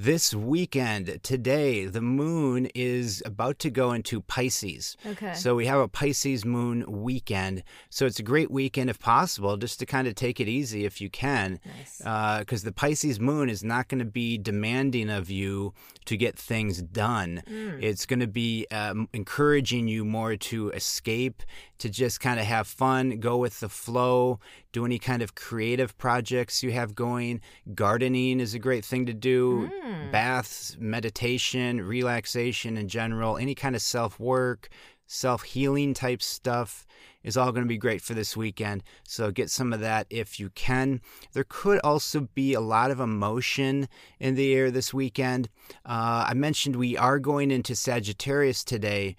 This 0.00 0.32
weekend, 0.32 1.24
today, 1.24 1.84
the 1.86 2.00
moon 2.00 2.66
is 2.72 3.20
about 3.26 3.58
to 3.58 3.68
go 3.68 3.90
into 3.90 4.20
Pisces. 4.20 4.96
Okay. 5.04 5.34
So 5.34 5.56
we 5.56 5.66
have 5.66 5.80
a 5.80 5.88
Pisces 5.88 6.44
moon 6.44 6.84
weekend. 6.86 7.64
So 7.90 8.06
it's 8.06 8.20
a 8.20 8.22
great 8.22 8.48
weekend, 8.48 8.90
if 8.90 9.00
possible, 9.00 9.56
just 9.56 9.80
to 9.80 9.86
kind 9.86 10.06
of 10.06 10.14
take 10.14 10.38
it 10.38 10.46
easy 10.46 10.84
if 10.84 11.00
you 11.00 11.10
can. 11.10 11.58
Nice. 11.66 12.38
Because 12.38 12.62
the 12.62 12.70
Pisces 12.70 13.18
moon 13.18 13.50
is 13.50 13.64
not 13.64 13.88
going 13.88 13.98
to 13.98 14.04
be 14.04 14.38
demanding 14.38 15.10
of 15.10 15.30
you 15.30 15.74
to 16.04 16.16
get 16.16 16.38
things 16.38 16.80
done. 16.80 17.42
Mm. 17.50 17.82
It's 17.82 18.06
going 18.06 18.20
to 18.20 18.28
be 18.28 18.68
um, 18.70 19.08
encouraging 19.12 19.88
you 19.88 20.04
more 20.04 20.36
to 20.36 20.70
escape, 20.70 21.42
to 21.78 21.88
just 21.88 22.20
kind 22.20 22.38
of 22.40 22.46
have 22.46 22.66
fun, 22.66 23.18
go 23.20 23.36
with 23.36 23.60
the 23.60 23.68
flow, 23.68 24.40
do 24.72 24.84
any 24.84 24.98
kind 24.98 25.22
of 25.22 25.34
creative 25.34 25.96
projects 25.98 26.62
you 26.62 26.72
have 26.72 26.94
going. 26.94 27.40
Gardening 27.74 28.40
is 28.40 28.54
a 28.54 28.58
great 28.58 28.84
thing 28.84 29.06
to 29.06 29.14
do, 29.14 29.70
Mm. 29.84 30.10
baths, 30.12 30.76
meditation, 30.78 31.80
relaxation 31.80 32.76
in 32.76 32.88
general, 32.88 33.36
any 33.38 33.54
kind 33.54 33.74
of 33.76 33.82
self 33.82 34.18
work, 34.20 34.68
self 35.06 35.42
healing 35.42 35.94
type 35.94 36.20
stuff 36.20 36.86
is 37.24 37.36
all 37.36 37.50
going 37.50 37.64
to 37.64 37.68
be 37.68 37.78
great 37.78 38.00
for 38.00 38.14
this 38.14 38.36
weekend. 38.36 38.82
So 39.04 39.30
get 39.30 39.50
some 39.50 39.72
of 39.72 39.80
that 39.80 40.06
if 40.10 40.38
you 40.38 40.50
can. 40.50 41.00
There 41.32 41.44
could 41.48 41.80
also 41.82 42.28
be 42.34 42.54
a 42.54 42.60
lot 42.60 42.90
of 42.90 43.00
emotion 43.00 43.88
in 44.20 44.34
the 44.34 44.54
air 44.54 44.70
this 44.70 44.94
weekend. 44.94 45.48
Uh, 45.84 46.26
I 46.28 46.34
mentioned 46.34 46.76
we 46.76 46.96
are 46.96 47.18
going 47.18 47.50
into 47.50 47.74
Sagittarius 47.74 48.62
today. 48.64 49.16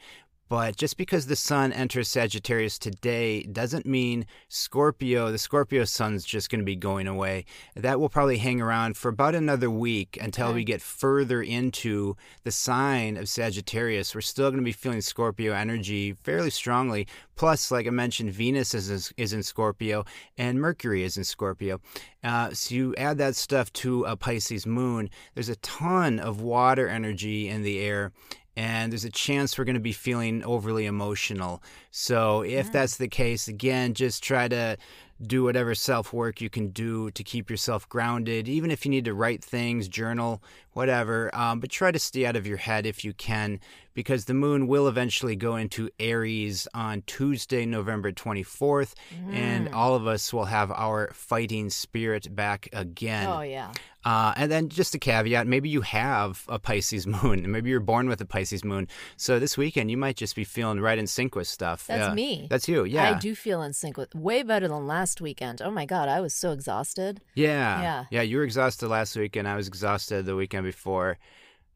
But 0.50 0.76
just 0.78 0.98
because 0.98 1.28
the 1.28 1.36
sun 1.36 1.72
enters 1.72 2.08
Sagittarius 2.10 2.80
today 2.80 3.44
doesn't 3.44 3.86
mean 3.86 4.26
Scorpio, 4.48 5.32
the 5.32 5.38
Scorpio 5.38 5.86
sun's 5.86 6.26
just 6.26 6.50
going 6.50 6.60
to 6.60 6.66
be 6.66 6.76
going 6.76 7.06
away. 7.06 7.46
That 7.76 8.00
will 8.00 8.10
probably 8.10 8.40
hang 8.40 8.60
around 8.60 8.98
for 8.98 9.10
about 9.10 9.36
another 9.36 9.70
week 9.70 10.18
until 10.20 10.48
Okay. 10.48 10.56
we 10.56 10.64
get 10.64 10.82
further 10.82 11.44
into 11.44 12.16
the 12.44 12.52
sign 12.52 13.16
of 13.16 13.30
Sagittarius. 13.30 14.16
We're 14.16 14.22
still 14.22 14.50
going 14.50 14.60
to 14.60 14.66
be 14.66 14.72
feeling 14.72 15.02
Scorpio 15.02 15.54
energy 15.54 16.14
fairly 16.14 16.50
strongly. 16.50 17.08
Plus, 17.36 17.70
like 17.70 17.86
I 17.86 17.92
mentioned, 17.92 18.32
Venus 18.32 18.74
is, 18.74 19.14
is 19.18 19.34
in 19.34 19.44
Scorpio 19.44 20.04
and 20.36 20.60
Mercury 20.60 21.04
is 21.04 21.16
in 21.16 21.24
Scorpio. 21.24 21.80
Uh, 22.24 22.50
so 22.54 22.74
you 22.74 22.96
add 22.98 23.20
that 23.20 23.36
stuff 23.36 23.72
to 23.74 24.04
a 24.06 24.18
Pisces 24.18 24.66
moon, 24.66 25.12
there's 25.36 25.48
a 25.48 25.56
ton 25.58 26.20
of 26.20 26.42
water 26.42 26.88
energy 26.90 27.48
in 27.48 27.62
the 27.62 27.80
air 27.80 28.12
and 28.56 28.92
there's 28.92 29.06
a 29.06 29.10
chance 29.10 29.58
we're 29.58 29.66
going 29.66 29.76
to 29.76 29.80
be 29.80 29.92
feeling 29.94 30.44
overly 30.44 30.86
emotional. 30.86 31.62
So, 31.92 32.42
if 32.42 32.72
that's 32.72 32.98
the 32.98 33.08
case, 33.08 33.48
again, 33.48 33.94
just 33.94 34.24
try 34.24 34.48
to 34.48 34.78
do 35.22 35.44
whatever 35.44 35.76
self 35.76 36.14
work 36.14 36.40
you 36.40 36.50
can 36.50 36.70
do 36.70 37.12
to 37.12 37.24
keep 37.24 37.50
yourself 37.50 37.88
grounded, 37.90 38.48
even 38.48 38.72
if 38.72 38.86
you 38.86 38.92
need 38.92 39.06
to 39.06 39.14
write 39.14 39.44
things, 39.44 39.88
journal, 39.88 40.42
whatever. 40.72 41.34
Um, 41.36 41.60
but 41.60 41.70
try 41.70 41.92
to 41.92 42.00
stay 42.00 42.26
out 42.26 42.36
of 42.36 42.48
your 42.48 42.58
head 42.58 42.86
if 42.86 43.04
you 43.04 43.14
can, 43.14 43.60
because 43.94 44.26
the 44.26 44.34
moon 44.34 44.68
will 44.68 44.88
eventually 44.88 45.36
go 45.36 45.58
into 45.58 45.90
Aries 46.00 46.68
on 46.74 47.04
Tuesday, 47.06 47.66
November 47.66 48.12
24th, 48.14 48.94
and 49.32 49.68
all 49.74 49.96
of 49.96 50.08
us 50.08 50.32
will 50.32 50.46
have 50.46 50.72
our 50.72 51.12
fighting 51.14 51.70
spirit 51.70 52.34
back 52.34 52.70
again. 52.72 53.28
Oh 53.28 53.42
yeah. 53.42 53.72
Uh, 54.10 54.34
and 54.38 54.52
then 54.52 54.70
just 54.70 54.96
a 54.96 55.00
caveat 55.00 55.46
maybe 55.46 55.70
you 55.70 55.82
have 55.82 56.44
a 56.48 56.58
Pisces 56.58 57.06
moon. 57.16 57.40
and 57.44 57.52
Maybe 57.52 57.70
you're 57.70 57.80
born 57.94 58.08
with 58.10 58.20
a 58.22 58.26
Pisces 58.26 58.64
moon. 58.64 58.88
So 59.18 59.38
this 59.40 59.56
weekend, 59.58 59.92
you 59.92 59.98
might 59.98 60.16
just 60.24 60.36
be 60.36 60.44
feeling 60.44 60.80
right 60.88 60.98
in 60.98 61.06
sync 61.06 61.36
with 61.36 61.48
stuff. 61.48 61.86
That's 61.88 62.08
Yeah. 62.10 62.14
me. 62.16 62.48
That's 62.50 62.68
you. 62.68 62.86
Yeah. 62.86 63.12
I 63.16 63.20
do 63.20 63.36
feel 63.36 63.62
in 63.62 63.74
sync 63.74 63.98
with 63.98 64.16
way 64.16 64.42
better 64.42 64.68
than 64.68 64.88
last 64.88 65.22
weekend. 65.22 65.62
Oh 65.62 65.70
my 65.80 65.86
god, 65.86 66.10
I 66.10 66.22
was 66.22 66.34
so 66.34 66.52
exhausted. 66.54 67.22
Yeah. 67.36 67.82
Yeah. 67.82 68.06
Yeah. 68.10 68.22
You 68.24 68.38
were 68.38 68.44
exhausted 68.44 68.88
last 68.88 69.16
weekend. 69.16 69.48
I 69.48 69.56
was 69.56 69.68
exhausted 69.68 70.26
the 70.26 70.36
weekend 70.36 70.64
before. 70.66 71.18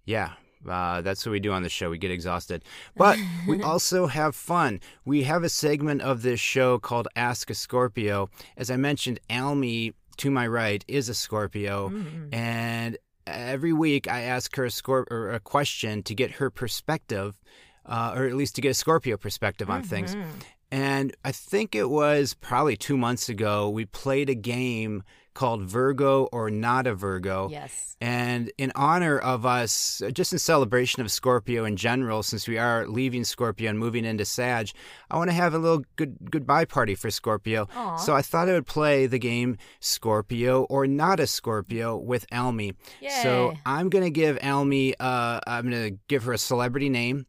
Yeah. 0.05 0.31
Uh, 0.67 1.01
that's 1.01 1.25
what 1.25 1.33
we 1.33 1.39
do 1.41 1.51
on 1.51 1.61
the 1.61 1.69
show. 1.69 1.89
We 1.89 1.97
get 1.97 2.09
exhausted. 2.11 2.63
But 2.95 3.17
we 3.47 3.61
also 3.71 4.07
have 4.07 4.33
fun. 4.35 4.79
We 5.03 5.23
have 5.23 5.43
a 5.43 5.49
segment 5.49 6.01
of 6.01 6.21
this 6.21 6.39
show 6.39 6.79
called 6.79 7.07
Ask 7.17 7.49
a 7.49 7.53
Scorpio. 7.53 8.29
As 8.55 8.71
I 8.71 8.77
mentioned, 8.77 9.19
Almy, 9.29 9.93
to 10.17 10.31
my 10.31 10.47
right, 10.47 10.83
is 10.87 11.09
a 11.09 11.13
Scorpio. 11.13 11.89
Mm-hmm. 11.89 12.33
And 12.33 12.97
every 13.25 13.73
week 13.73 14.07
I 14.07 14.21
ask 14.21 14.55
her 14.55 14.65
a, 14.65 14.69
Scorp- 14.69 15.11
or 15.11 15.31
a 15.31 15.39
question 15.39 16.03
to 16.03 16.15
get 16.15 16.31
her 16.31 16.49
perspective, 16.49 17.39
uh, 17.85 18.13
or 18.15 18.25
at 18.25 18.35
least 18.35 18.55
to 18.55 18.61
get 18.61 18.69
a 18.69 18.73
Scorpio 18.73 19.17
perspective 19.17 19.69
on 19.69 19.83
things. 19.83 20.15
Mm-hmm. 20.15 20.29
And 20.71 21.15
I 21.23 21.31
think 21.31 21.75
it 21.75 21.89
was 21.89 22.33
probably 22.33 22.75
two 22.75 22.97
months 22.97 23.29
ago, 23.29 23.69
we 23.69 23.85
played 23.85 24.29
a 24.29 24.35
game 24.35 25.03
called 25.33 25.63
Virgo 25.63 26.25
or 26.31 26.49
Not 26.49 26.87
a 26.87 26.93
Virgo. 26.93 27.49
Yes. 27.49 27.95
And 27.99 28.51
in 28.57 28.71
honor 28.75 29.17
of 29.17 29.45
us, 29.45 30.01
just 30.13 30.33
in 30.33 30.39
celebration 30.39 31.01
of 31.01 31.11
Scorpio 31.11 31.63
in 31.63 31.77
general, 31.77 32.21
since 32.21 32.47
we 32.47 32.57
are 32.57 32.87
leaving 32.87 33.23
Scorpio 33.23 33.69
and 33.69 33.79
moving 33.79 34.05
into 34.05 34.25
Sag, 34.25 34.71
I 35.09 35.17
want 35.17 35.29
to 35.29 35.33
have 35.33 35.53
a 35.53 35.57
little 35.57 35.83
good 35.95 36.17
goodbye 36.29 36.65
party 36.65 36.95
for 36.95 37.09
Scorpio. 37.09 37.67
Aw. 37.75 37.95
So 37.97 38.13
I 38.13 38.21
thought 38.21 38.49
I 38.49 38.53
would 38.53 38.67
play 38.67 39.07
the 39.07 39.19
game 39.19 39.57
Scorpio 39.79 40.63
or 40.63 40.85
Not 40.85 41.19
a 41.19 41.27
Scorpio 41.27 41.95
with 41.97 42.25
Almy. 42.31 42.73
So 43.21 43.53
I'm 43.65 43.89
gonna 43.89 44.09
give 44.09 44.37
Almy, 44.41 44.95
uh, 44.99 45.39
I'm 45.47 45.63
gonna 45.63 45.91
give 46.07 46.23
her 46.23 46.33
a 46.33 46.37
celebrity 46.37 46.89
name. 46.89 47.25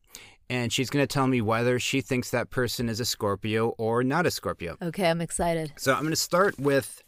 And 0.50 0.70
she's 0.70 0.90
going 0.90 1.02
to 1.02 1.06
tell 1.06 1.26
me 1.26 1.40
whether 1.40 1.78
she 1.78 2.02
thinks 2.02 2.30
that 2.30 2.50
person 2.50 2.90
is 2.90 3.00
a 3.00 3.06
Scorpio 3.06 3.68
or 3.78 4.04
not 4.04 4.26
a 4.26 4.30
Scorpio. 4.30 4.76
Okay, 4.80 5.08
I'm 5.08 5.22
excited. 5.22 5.72
So 5.76 5.94
I'm 5.94 6.00
going 6.00 6.10
to 6.10 6.16
start 6.16 6.58
with 6.60 7.02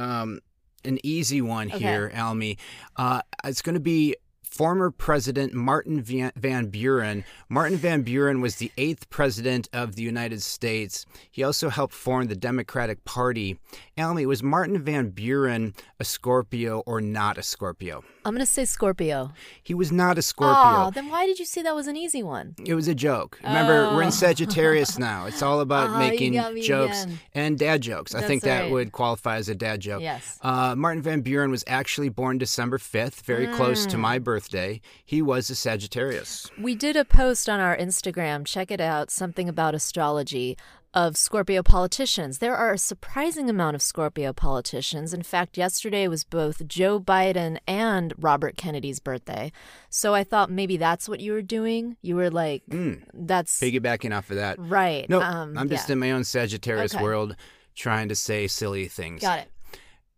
um, 0.00 0.40
an 0.84 0.98
easy 1.04 1.40
one 1.42 1.68
Okay. 1.68 1.78
here, 1.78 2.10
Almy. 2.14 2.58
Uh, 2.96 3.20
it's 3.44 3.62
going 3.62 3.74
to 3.74 3.80
be 3.80 4.16
former 4.50 4.90
President 4.90 5.54
Martin 5.54 6.02
Van 6.02 6.66
Buren. 6.66 7.24
Martin 7.48 7.76
Van 7.78 8.02
Buren 8.02 8.40
was 8.40 8.56
the 8.56 8.70
eighth 8.76 9.08
president 9.10 9.68
of 9.72 9.94
the 9.96 10.02
United 10.02 10.42
States. 10.42 11.06
He 11.30 11.42
also 11.42 11.68
helped 11.68 11.94
form 11.94 12.26
the 12.26 12.34
Democratic 12.36 13.04
Party. 13.04 13.58
Almy, 13.96 14.26
was 14.26 14.42
Martin 14.42 14.82
Van 14.82 15.10
Buren 15.10 15.74
a 16.00 16.04
Scorpio 16.04 16.80
or 16.86 17.00
not 17.00 17.38
a 17.38 17.42
Scorpio? 17.42 18.02
I'm 18.24 18.34
gonna 18.34 18.44
say 18.44 18.64
Scorpio. 18.64 19.32
He 19.62 19.72
was 19.72 19.90
not 19.92 20.18
a 20.18 20.22
Scorpio. 20.22 20.86
Oh, 20.86 20.90
then 20.90 21.08
why 21.08 21.26
did 21.26 21.38
you 21.38 21.44
say 21.46 21.62
that 21.62 21.74
was 21.74 21.86
an 21.86 21.96
easy 21.96 22.22
one? 22.22 22.54
It 22.64 22.74
was 22.74 22.88
a 22.88 22.94
joke. 22.94 23.38
Remember, 23.42 23.94
we're 23.94 24.02
in 24.02 24.08
Oh. 24.08 24.10
Sagittarius 24.10 24.98
now. 24.98 25.26
It's 25.26 25.42
all 25.42 25.60
about 25.60 25.90
Oh, 25.90 25.98
making 25.98 26.34
jokes 26.62 27.04
again. 27.04 27.18
and 27.34 27.58
dad 27.58 27.80
jokes. 27.82 28.14
I 28.14 28.22
think 28.22 28.42
that 28.42 28.62
right. 28.62 28.70
would 28.70 28.92
qualify 28.92 29.36
as 29.36 29.48
a 29.48 29.54
dad 29.54 29.80
joke. 29.80 30.02
Yes. 30.02 30.38
Uh, 30.42 30.74
Martin 30.76 31.02
Van 31.02 31.20
Buren 31.22 31.50
was 31.50 31.64
actually 31.66 32.08
born 32.10 32.36
December 32.38 32.78
5th, 32.78 33.22
very 33.22 33.46
close 33.46 33.86
Mm. 33.86 33.90
to 33.90 33.98
my 33.98 34.18
birthday. 34.18 34.39
He 35.04 35.22
was 35.22 35.50
a 35.50 35.54
Sagittarius. 35.54 36.50
We 36.58 36.74
did 36.74 36.96
a 36.96 37.04
post 37.04 37.48
on 37.48 37.60
our 37.60 37.76
Instagram, 37.76 38.44
check 38.44 38.70
it 38.70 38.80
out, 38.80 39.10
something 39.10 39.48
about 39.48 39.74
astrology 39.74 40.56
of 40.92 41.16
Scorpio 41.16 41.62
politicians. 41.62 42.38
There 42.38 42.56
are 42.56 42.72
a 42.72 42.78
surprising 42.78 43.48
amount 43.48 43.76
of 43.76 43.82
Scorpio 43.82 44.32
politicians. 44.32 45.14
In 45.14 45.22
fact, 45.22 45.56
yesterday 45.56 46.08
was 46.08 46.24
both 46.24 46.66
Joe 46.66 46.98
Biden 46.98 47.58
and 47.68 48.12
Robert 48.18 48.56
Kennedy's 48.56 48.98
birthday. 48.98 49.52
So 49.88 50.14
I 50.14 50.24
thought 50.24 50.50
maybe 50.50 50.76
that's 50.76 51.08
what 51.08 51.20
you 51.20 51.32
were 51.32 51.42
doing. 51.42 51.96
You 52.02 52.16
were 52.16 52.30
like, 52.30 52.64
that's 53.14 53.60
Piggybacking 53.60 54.16
off 54.16 54.30
of 54.30 54.36
that. 54.38 54.58
right. 54.58 55.08
No, 55.08 55.20
um, 55.22 55.56
I'm 55.56 55.68
just 55.68 55.88
yeah. 55.88 55.92
in 55.92 55.98
my 56.00 56.10
own 56.10 56.24
Sagittarius 56.24 56.94
Okay. 56.94 57.04
world 57.04 57.36
trying 57.76 58.08
to 58.08 58.16
say 58.16 58.48
silly 58.48 58.88
things. 58.88 59.22
Got 59.22 59.38
it. 59.40 59.50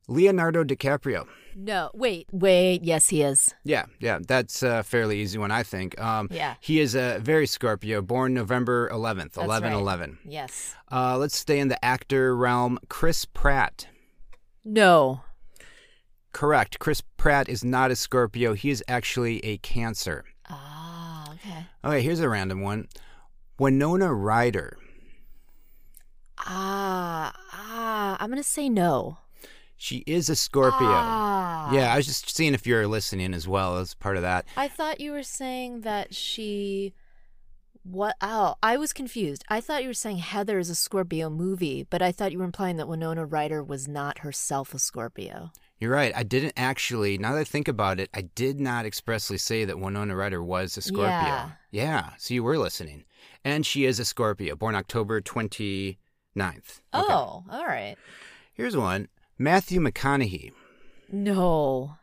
Leonardo 0.08 0.64
DiCaprio. 0.64 1.26
No, 1.54 1.90
wait, 1.94 2.26
wait. 2.32 2.82
Yes, 2.82 3.08
he 3.10 3.22
is. 3.22 3.54
Yeah, 3.62 3.84
yeah, 4.00 4.18
that's 4.26 4.62
a 4.62 4.82
fairly 4.82 5.20
easy 5.20 5.38
one, 5.38 5.50
I 5.50 5.62
think. 5.62 6.00
Um, 6.00 6.28
Yeah. 6.30 6.54
He 6.60 6.80
is 6.80 6.94
a 6.94 7.18
very 7.20 7.46
Scorpio, 7.46 8.00
born 8.02 8.32
November 8.34 8.88
11th, 8.90 9.32
That's 9.34 9.44
11 9.44 9.72
right. 9.72 9.78
11. 9.78 10.18
Yes. 10.24 10.74
Uh, 10.90 11.18
let's 11.18 11.36
stay 11.36 11.58
in 11.60 11.68
the 11.68 11.82
actor 11.84 12.34
realm. 12.34 12.78
Chris 12.88 13.24
Pratt. 13.26 13.86
No. 14.64 15.20
Correct. 16.32 16.78
Chris 16.78 17.02
Pratt 17.18 17.48
is 17.50 17.62
not 17.62 17.90
a 17.90 17.96
Scorpio. 17.96 18.54
He 18.54 18.70
is 18.70 18.82
actually 18.88 19.44
a 19.44 19.58
Cancer. 19.58 20.24
Ah, 20.48 21.32
okay. 21.34 21.66
Okay, 21.84 22.02
here's 22.02 22.20
a 22.20 22.28
random 22.28 22.62
one. 22.62 22.88
Winona 23.58 24.12
Ryder. 24.14 24.78
Ah, 26.38 27.32
ah. 27.52 28.16
I'm 28.18 28.30
gonna 28.30 28.42
say 28.42 28.68
no. 28.68 29.18
She 29.82 30.04
is 30.06 30.28
a 30.28 30.36
Scorpio. 30.36 30.86
Ah. 30.86 31.72
Yeah, 31.72 31.92
I 31.92 31.96
was 31.96 32.06
just 32.06 32.32
seeing 32.32 32.54
if 32.54 32.68
you're 32.68 32.86
listening 32.86 33.34
as 33.34 33.48
well 33.48 33.78
as 33.78 33.94
part 33.94 34.14
of 34.14 34.22
that. 34.22 34.46
I 34.56 34.68
thought 34.68 35.00
you 35.00 35.10
were 35.10 35.24
saying 35.24 35.80
that 35.80 36.14
she. 36.14 36.94
What? 37.82 38.14
Oh, 38.20 38.54
I 38.62 38.76
was 38.76 38.92
confused. 38.92 39.42
I 39.48 39.60
thought 39.60 39.82
you 39.82 39.88
were 39.88 39.94
saying 39.94 40.18
Heather 40.18 40.60
is 40.60 40.70
a 40.70 40.76
Scorpio 40.76 41.28
movie, 41.28 41.82
but 41.82 42.00
I 42.00 42.12
thought 42.12 42.30
you 42.30 42.38
were 42.38 42.44
implying 42.44 42.76
that 42.76 42.86
Winona 42.86 43.26
Ryder 43.26 43.60
was 43.60 43.88
not 43.88 44.20
herself 44.20 44.72
a 44.72 44.78
Scorpio. 44.78 45.50
You're 45.80 45.90
right. 45.90 46.12
I 46.14 46.22
didn't 46.22 46.54
actually, 46.56 47.18
now 47.18 47.32
that 47.32 47.40
I 47.40 47.44
think 47.44 47.66
about 47.66 47.98
it, 47.98 48.08
I 48.14 48.20
did 48.36 48.60
not 48.60 48.86
expressly 48.86 49.36
say 49.36 49.64
that 49.64 49.80
Winona 49.80 50.14
Ryder 50.14 50.44
was 50.44 50.76
a 50.76 50.80
Scorpio. 50.80 51.06
Yeah. 51.10 51.50
Yeah, 51.72 52.10
so 52.18 52.34
you 52.34 52.44
were 52.44 52.56
listening. 52.56 53.02
And 53.44 53.66
she 53.66 53.84
is 53.84 53.98
a 53.98 54.04
Scorpio, 54.04 54.54
born 54.54 54.76
October 54.76 55.20
29th. 55.20 55.96
Okay. 56.36 56.76
Oh, 56.94 57.42
all 57.50 57.66
right. 57.66 57.96
Here's 58.54 58.76
one 58.76 59.08
Matthew 59.38 59.80
McConaughey. 59.80 60.52
No. 61.10 61.96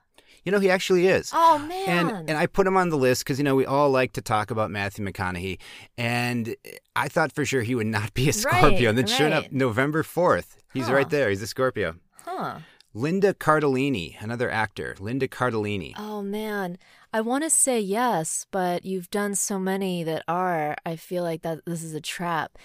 You 0.45 0.51
know, 0.51 0.59
he 0.59 0.69
actually 0.69 1.07
is. 1.07 1.31
Oh 1.33 1.59
man. 1.59 2.09
And 2.09 2.29
and 2.29 2.38
I 2.38 2.45
put 2.48 2.65
him 2.65 2.77
on 2.77 2.89
the 2.89 2.98
list 2.98 3.24
because 3.24 3.38
you 3.38 3.43
know 3.43 3.55
we 3.55 3.65
all 3.65 3.89
like 3.89 4.13
to 4.13 4.21
talk 4.21 4.51
about 4.51 4.71
Matthew 4.71 5.05
McConaughey, 5.05 5.59
and 5.98 6.55
I 6.95 7.07
thought 7.07 7.31
for 7.33 7.45
sure 7.45 7.62
he 7.62 7.75
would 7.75 7.88
not 7.88 8.13
be 8.13 8.29
a 8.29 8.33
Scorpio. 8.33 8.69
Right, 8.71 8.83
and 8.86 8.98
then 8.98 9.07
sure 9.07 9.27
enough. 9.27 9.51
November 9.51 10.01
fourth, 10.03 10.57
he's 10.74 10.88
Huh. 10.88 10.93
right 10.93 11.09
there. 11.09 11.29
He's 11.29 11.41
a 11.41 11.48
Scorpio. 11.48 11.95
huh. 12.25 12.59
Linda 12.95 13.36
Cardellini, 13.36 14.19
another 14.19 14.50
actor. 14.50 14.95
Linda 15.00 15.27
Cardellini. 15.27 15.93
Oh 15.98 16.24
man, 16.24 16.77
I 17.13 17.21
want 17.21 17.43
to 17.43 17.50
say 17.51 17.79
yes, 17.79 18.48
but 18.50 18.83
you've 18.86 19.12
done 19.12 19.36
so 19.36 19.59
many 19.59 20.03
that 20.03 20.24
are. 20.27 20.75
I 20.86 20.95
feel 20.95 21.24
like 21.24 21.41
that 21.43 21.59
this 21.65 21.83
is 21.83 21.93
a 21.93 22.01
trap. 22.01 22.57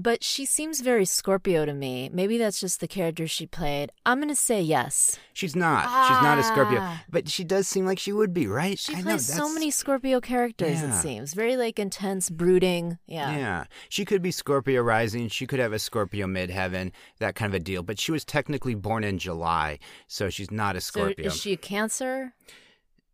But 0.00 0.22
she 0.22 0.44
seems 0.46 0.80
very 0.80 1.04
Scorpio 1.04 1.64
to 1.66 1.74
me. 1.74 2.08
Maybe 2.12 2.38
that's 2.38 2.60
just 2.60 2.78
the 2.78 2.86
character 2.86 3.26
she 3.26 3.46
played. 3.46 3.90
I'm 4.06 4.20
gonna 4.20 4.36
say 4.36 4.62
yes. 4.62 5.18
She's 5.32 5.56
not. 5.56 5.82
She's 6.06 6.22
not 6.22 6.38
a 6.38 6.44
Scorpio, 6.44 6.78
Ah. 6.80 7.02
but 7.10 7.28
she 7.28 7.42
does 7.42 7.66
seem 7.66 7.84
like 7.84 7.98
she 7.98 8.12
would 8.12 8.32
be, 8.32 8.46
right? 8.46 8.78
She 8.78 8.94
I 8.94 8.98
know, 8.98 9.02
plays 9.16 9.26
so 9.26 9.52
many 9.52 9.72
Scorpio 9.72 10.20
characters. 10.20 10.80
Yeah. 10.80 10.96
It 10.96 11.02
seems 11.02 11.34
very 11.34 11.56
like 11.56 11.80
intense, 11.80 12.30
brooding. 12.30 12.98
Yeah. 13.06 13.36
Yeah, 13.36 13.64
she 13.88 14.04
could 14.04 14.22
be 14.22 14.30
Scorpio 14.30 14.82
rising. 14.82 15.26
She 15.30 15.48
could 15.48 15.58
have 15.58 15.72
a 15.72 15.80
Scorpio 15.80 16.28
midheaven, 16.28 16.92
that 17.18 17.34
kind 17.34 17.52
of 17.52 17.56
a 17.60 17.64
deal. 17.64 17.82
But 17.82 17.98
she 17.98 18.12
was 18.12 18.24
technically 18.24 18.76
born 18.76 19.02
in 19.02 19.18
July, 19.18 19.80
so 20.06 20.30
she's 20.30 20.52
not 20.52 20.76
a 20.76 20.80
Scorpio. 20.80 21.08
So 21.08 21.12
Scorpio. 21.14 21.26
is 21.32 21.40
she 21.40 21.52
a 21.54 21.56
Cancer? 21.56 22.34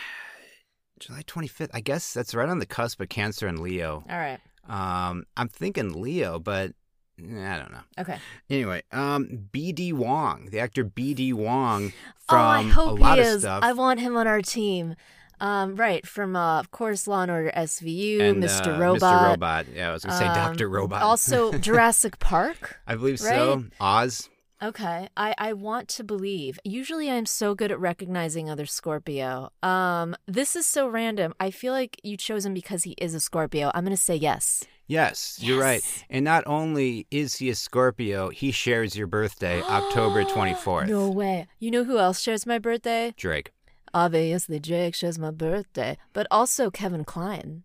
July 1.00 1.22
25th. 1.24 1.70
I 1.74 1.80
guess 1.80 2.14
that's 2.14 2.34
right 2.34 2.48
on 2.48 2.60
the 2.60 2.66
cusp 2.66 3.00
of 3.00 3.08
Cancer 3.10 3.46
and 3.46 3.58
Leo. 3.58 4.04
All 4.08 4.16
right. 4.18 4.40
Um, 4.68 5.24
I'm 5.36 5.48
thinking 5.48 6.00
Leo, 6.00 6.38
but 6.38 6.72
I 7.18 7.58
don't 7.58 7.72
know. 7.72 7.82
Okay. 7.98 8.18
Anyway, 8.48 8.82
um, 8.92 9.48
B.D. 9.52 9.92
Wong, 9.92 10.48
the 10.50 10.60
actor 10.60 10.84
B.D. 10.84 11.32
Wong 11.32 11.92
oh, 12.28 12.36
I 12.36 12.62
from 12.62 12.70
hope 12.70 12.98
a 12.98 13.02
lot 13.02 13.18
he 13.18 13.24
of 13.24 13.26
is. 13.26 13.42
stuff. 13.42 13.62
I 13.62 13.72
want 13.72 14.00
him 14.00 14.16
on 14.16 14.26
our 14.26 14.42
team. 14.42 14.96
Um, 15.40 15.74
right 15.74 16.06
from 16.06 16.36
uh, 16.36 16.60
of 16.60 16.70
course 16.70 17.08
Law 17.08 17.22
and 17.22 17.30
Order 17.30 17.50
SVU, 17.56 18.20
and, 18.20 18.40
Mr. 18.40 18.76
uh, 18.76 18.78
Robot. 18.78 19.00
Mr. 19.00 19.28
Robot. 19.30 19.66
Yeah, 19.74 19.90
I 19.90 19.92
was 19.92 20.04
gonna 20.04 20.16
say 20.16 20.26
Um, 20.26 20.34
Doctor 20.34 20.68
Robot. 20.68 21.02
Also 21.02 21.52
Jurassic 21.58 22.20
Park. 22.20 22.78
I 22.86 22.94
believe 22.94 23.18
so. 23.18 23.64
Oz. 23.80 24.28
Okay. 24.62 25.08
I, 25.16 25.34
I 25.38 25.52
want 25.54 25.88
to 25.88 26.04
believe. 26.04 26.58
Usually 26.64 27.10
I'm 27.10 27.26
so 27.26 27.54
good 27.54 27.72
at 27.72 27.80
recognizing 27.80 28.48
other 28.48 28.66
Scorpio. 28.66 29.50
Um, 29.62 30.14
this 30.26 30.54
is 30.54 30.66
so 30.66 30.86
random. 30.86 31.34
I 31.40 31.50
feel 31.50 31.72
like 31.72 32.00
you 32.04 32.16
chose 32.16 32.46
him 32.46 32.54
because 32.54 32.84
he 32.84 32.92
is 32.92 33.14
a 33.14 33.20
Scorpio. 33.20 33.72
I'm 33.74 33.84
gonna 33.84 33.96
say 33.96 34.14
yes. 34.14 34.64
Yes, 34.86 35.38
you're 35.40 35.60
right. 35.60 35.82
And 36.10 36.24
not 36.24 36.44
only 36.46 37.06
is 37.10 37.36
he 37.36 37.50
a 37.50 37.54
Scorpio, 37.54 38.28
he 38.28 38.52
shares 38.52 38.94
your 38.94 39.06
birthday, 39.06 39.62
October 39.62 40.22
24th. 40.24 40.88
No 40.88 41.10
way. 41.10 41.46
You 41.58 41.70
know 41.70 41.84
who 41.84 41.98
else 41.98 42.20
shares 42.20 42.46
my 42.46 42.58
birthday? 42.58 43.14
Drake. 43.16 43.52
Obviously 43.94 44.60
Drake 44.60 44.94
shares 44.94 45.18
my 45.18 45.30
birthday. 45.30 45.96
But 46.12 46.26
also 46.30 46.70
Kevin 46.70 47.04
Kline. 47.04 47.64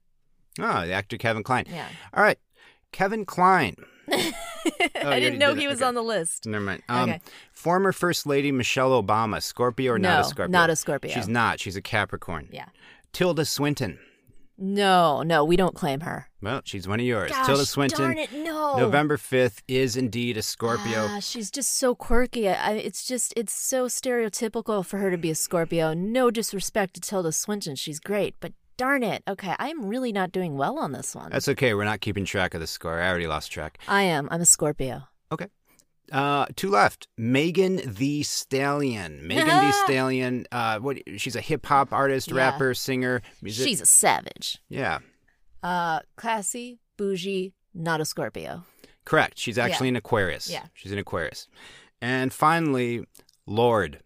Oh, 0.59 0.85
the 0.85 0.93
actor 0.93 1.17
Kevin 1.17 1.43
Kline. 1.43 1.65
Yeah. 1.69 1.87
All 2.13 2.23
right. 2.23 2.39
Kevin 2.91 3.25
Kline. 3.25 3.75
I 4.11 5.19
didn't 5.19 5.39
know 5.39 5.53
did 5.53 5.61
he 5.61 5.67
was 5.67 5.79
Okay. 5.79 5.87
on 5.87 5.95
the 5.95 6.03
list. 6.03 6.45
Never 6.45 6.63
mind. 6.63 6.83
Um, 6.89 7.09
Okay. 7.09 7.21
Former 7.51 7.91
First 7.91 8.25
Lady 8.25 8.51
Michelle 8.51 9.01
Obama, 9.01 9.41
Scorpio 9.41 9.93
or 9.93 9.99
not 9.99 10.21
a 10.21 10.23
Scorpio? 10.25 10.51
not 10.51 10.69
a 10.69 10.75
Scorpio. 10.75 11.11
She's 11.13 11.27
not. 11.27 11.59
She's 11.59 11.75
a 11.75 11.81
Capricorn. 11.81 12.49
Yeah. 12.51 12.65
Tilda 13.13 13.45
Swinton. 13.45 13.99
No, 14.59 15.21
no, 15.21 15.43
we 15.45 15.55
don't 15.55 15.75
claim 15.75 15.99
her. 15.99 16.29
Well, 16.41 16.61
she's 16.65 16.87
one 16.87 16.99
of 16.99 17.05
yours. 17.05 17.29
Gosh, 17.31 17.45
Tilda 17.45 17.65
Swinton. 17.65 17.99
darn 18.01 18.17
it, 18.17 18.33
no. 18.33 18.75
November 18.77 19.15
5th 19.17 19.61
is 19.67 19.95
indeed 19.95 20.35
a 20.35 20.41
Scorpio. 20.41 21.05
Ah, 21.09 21.19
she's 21.19 21.51
just 21.51 21.77
so 21.77 21.93
quirky. 21.93 22.49
I, 22.49 22.53
I, 22.53 22.71
it's 22.73 23.05
just, 23.05 23.33
it's 23.37 23.53
so 23.53 23.85
stereotypical 23.85 24.83
for 24.83 24.97
her 24.97 25.11
to 25.11 25.17
be 25.17 25.29
a 25.29 25.35
Scorpio. 25.35 25.93
No 25.93 26.31
disrespect 26.31 26.95
to 26.95 27.01
Tilda 27.01 27.31
Swinton. 27.33 27.75
She's 27.75 27.99
great, 27.99 28.35
but 28.39 28.53
darn 28.77 29.03
it. 29.03 29.23
Okay, 29.27 29.53
I'm 29.59 29.85
really 29.85 30.11
not 30.11 30.31
doing 30.31 30.55
well 30.57 30.77
on 30.79 30.91
this 30.91 31.15
one. 31.15 31.31
That's 31.31 31.47
okay. 31.49 31.73
We're 31.73 31.83
not 31.83 32.01
keeping 32.01 32.25
track 32.25 32.53
of 32.53 32.61
the 32.61 32.67
score. 32.67 33.01
I 33.01 33.09
already 33.09 33.27
lost 33.27 33.51
track. 33.51 33.77
I 33.87 34.03
am. 34.03 34.27
I'm 34.31 34.41
a 34.41 34.45
Scorpio. 34.45 35.03
Okay. 35.31 35.47
Uh, 36.11 36.45
two 36.55 36.69
left. 36.69 37.07
Megan 37.17 37.81
Thee 37.85 38.23
Stallion. 38.23 39.27
Megan 39.27 39.65
Thee 39.65 39.71
Stallion. 39.83 40.45
Uh, 40.51 40.79
what? 40.79 40.97
She's 41.17 41.35
a 41.35 41.41
hip 41.41 41.65
hop 41.65 41.91
artist, 41.91 42.29
Yeah. 42.29 42.37
rapper, 42.37 42.73
singer. 42.73 43.21
Music. 43.41 43.67
She's 43.67 43.81
a 43.81 43.85
savage. 43.85 44.59
yeah, 44.69 44.99
Uh, 45.61 45.99
classy, 46.15 46.79
bougie, 46.97 47.53
not 47.73 47.99
a 47.99 48.05
Scorpio. 48.05 48.63
correct. 49.05 49.37
She's 49.37 49.57
actually 49.57 49.89
an 49.89 49.95
Aquarius. 49.97 50.49
Yeah. 50.49 50.67
she's 50.73 50.91
an 50.93 50.97
Aquarius. 50.97 51.47
And 52.01 52.31
finally, 52.31 53.05
Lorde. 53.45 53.99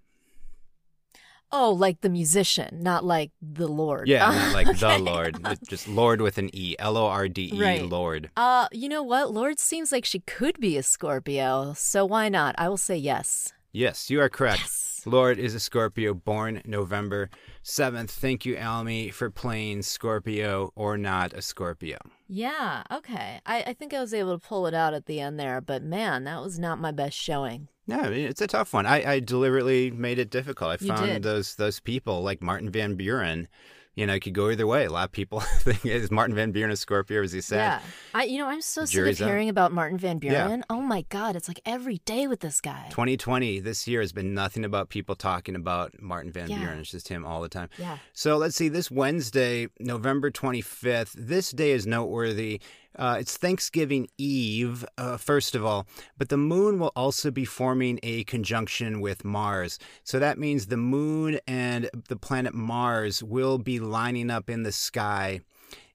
Oh, 1.54 1.72
like 1.72 2.02
the 2.02 2.10
musician, 2.10 2.80
not 2.82 3.04
like 3.04 3.32
the 3.42 3.68
Lord. 3.68 4.08
Yeah, 4.08 4.32
not 4.32 4.54
like 4.54 4.78
the 4.78 5.00
Lord. 5.00 5.38
Just 5.68 5.88
Lord 5.88 6.22
with 6.22 6.38
an 6.38 6.50
E. 6.54 6.76
L 6.80 6.98
O 6.98 7.08
R 7.08 7.28
D 7.28 7.52
E. 7.54 7.60
Right. 7.60 7.86
Lorde. 7.86 8.30
Uh, 8.38 8.68
you 8.72 8.88
know 8.88 9.04
what? 9.04 9.32
Lorde 9.32 9.60
seems 9.60 9.92
like 9.92 10.06
she 10.06 10.20
could 10.20 10.60
be 10.60 10.78
a 10.78 10.84
Scorpio, 10.84 11.74
so 11.74 12.06
why 12.06 12.30
not? 12.30 12.56
I 12.58 12.70
will 12.70 12.78
say 12.78 12.96
yes. 12.96 13.54
Yes, 13.74 14.10
you 14.10 14.20
are 14.22 14.30
correct. 14.30 14.60
Yes. 14.62 15.02
Lorde 15.06 15.40
is 15.40 15.56
a 15.56 15.60
Scorpio, 15.60 16.14
born 16.14 16.62
November 16.66 17.30
7th. 17.64 18.10
Thank 18.10 18.46
you, 18.46 18.56
Almy, 18.56 19.10
for 19.10 19.30
playing 19.30 19.82
Scorpio 19.82 20.72
or 20.76 20.98
not 20.98 21.34
a 21.34 21.42
Scorpio. 21.42 21.98
Yeah, 22.28 22.84
okay. 22.92 23.40
I, 23.46 23.64
I 23.64 23.74
think 23.74 23.94
I 23.94 24.00
was 24.00 24.14
able 24.14 24.38
to 24.38 24.48
pull 24.48 24.68
it 24.68 24.74
out 24.74 24.94
at 24.94 25.06
the 25.06 25.20
end 25.20 25.40
there, 25.40 25.60
but 25.62 25.84
man, 25.84 26.26
that 26.26 26.42
was 26.42 26.60
not 26.60 26.80
my 26.80 26.92
best 26.92 27.18
showing. 27.18 27.68
No, 27.92 28.04
it's 28.12 28.42
a 28.42 28.48
tough 28.48 28.74
one. 28.74 28.86
I, 28.86 29.14
I 29.14 29.20
deliberately 29.20 29.92
made 29.92 30.20
it 30.20 30.30
difficult. 30.30 30.72
I 30.72 30.78
You 30.84 30.88
found 30.94 31.06
did. 31.08 31.24
those 31.24 31.56
those 31.56 31.80
people 31.80 32.22
like 32.24 32.42
Martin 32.42 32.70
Van 32.70 32.96
Buren. 32.96 33.48
You 33.94 34.08
know, 34.08 34.14
it 34.14 34.22
could 34.22 34.34
go 34.34 34.50
either 34.50 34.66
way. 34.66 34.86
A 34.86 34.90
lot 34.90 35.04
of 35.04 35.12
people 35.12 35.40
think 35.60 35.86
is 35.86 36.10
Martin 36.10 36.34
Van 36.34 36.52
Buren 36.54 36.72
a 36.72 36.78
Scorpio, 36.78 37.22
as 37.24 37.34
he 37.34 37.42
said. 37.42 37.58
Yeah. 37.58 37.80
I 38.14 38.24
you 38.24 38.38
know, 38.38 38.48
I'm 38.48 38.62
so 38.62 38.86
sick 38.86 38.98
of 39.02 39.22
out. 39.22 39.28
hearing 39.28 39.50
about 39.50 39.74
Martin 39.74 39.98
Van 39.98 40.18
Yeah. 40.24 40.46
Buren. 40.48 40.64
Oh 40.70 40.80
my 40.82 41.02
god, 41.10 41.36
it's 41.36 41.50
like 41.50 41.60
every 41.66 41.98
day 42.06 42.26
with 42.26 42.40
this 42.40 42.62
guy. 42.62 42.88
2020 42.90 43.60
this 43.60 43.90
year 43.90 44.00
has 44.00 44.14
been 44.14 44.34
nothing 44.34 44.64
about 44.64 44.88
people 44.88 45.14
talking 45.16 45.58
about 45.58 46.02
Martin 46.02 46.32
Van 46.32 46.50
Yeah. 46.50 46.60
Buren. 46.60 46.80
It's 46.80 46.92
just 46.92 47.10
him 47.10 47.26
all 47.26 47.42
the 47.42 47.50
time. 47.50 47.68
Yeah. 47.78 47.98
So 48.14 48.38
let's 48.38 48.56
see. 48.56 48.70
This 48.70 48.90
Wednesday, 48.90 49.68
November 49.78 50.32
25th, 50.32 51.12
this 51.18 51.52
day 51.52 51.72
is 51.72 51.86
noteworthy. 51.86 52.62
Uh, 52.96 53.18
it's 53.20 53.38
Thanksgiving 53.38 54.08
Eve, 54.18 54.86
uh, 54.98 55.18
first 55.18 55.56
of 55.56 55.66
all, 55.66 55.88
but 56.18 56.30
the 56.30 56.38
moon 56.38 56.78
will 56.78 56.92
also 56.96 57.32
be 57.32 57.46
forming 57.46 58.00
a 58.04 58.24
conjunction 58.26 59.00
with 59.00 59.24
Mars. 59.24 59.80
So 60.04 60.20
that 60.20 60.38
means 60.38 60.68
the 60.68 60.78
moon 60.78 61.40
and 61.48 61.90
the 62.10 62.18
planet 62.18 62.54
Mars 62.54 63.24
will 63.24 63.58
be 63.58 63.80
lining 63.80 64.30
up 64.30 64.50
in 64.50 64.64
the 64.64 64.72
sky 64.72 65.42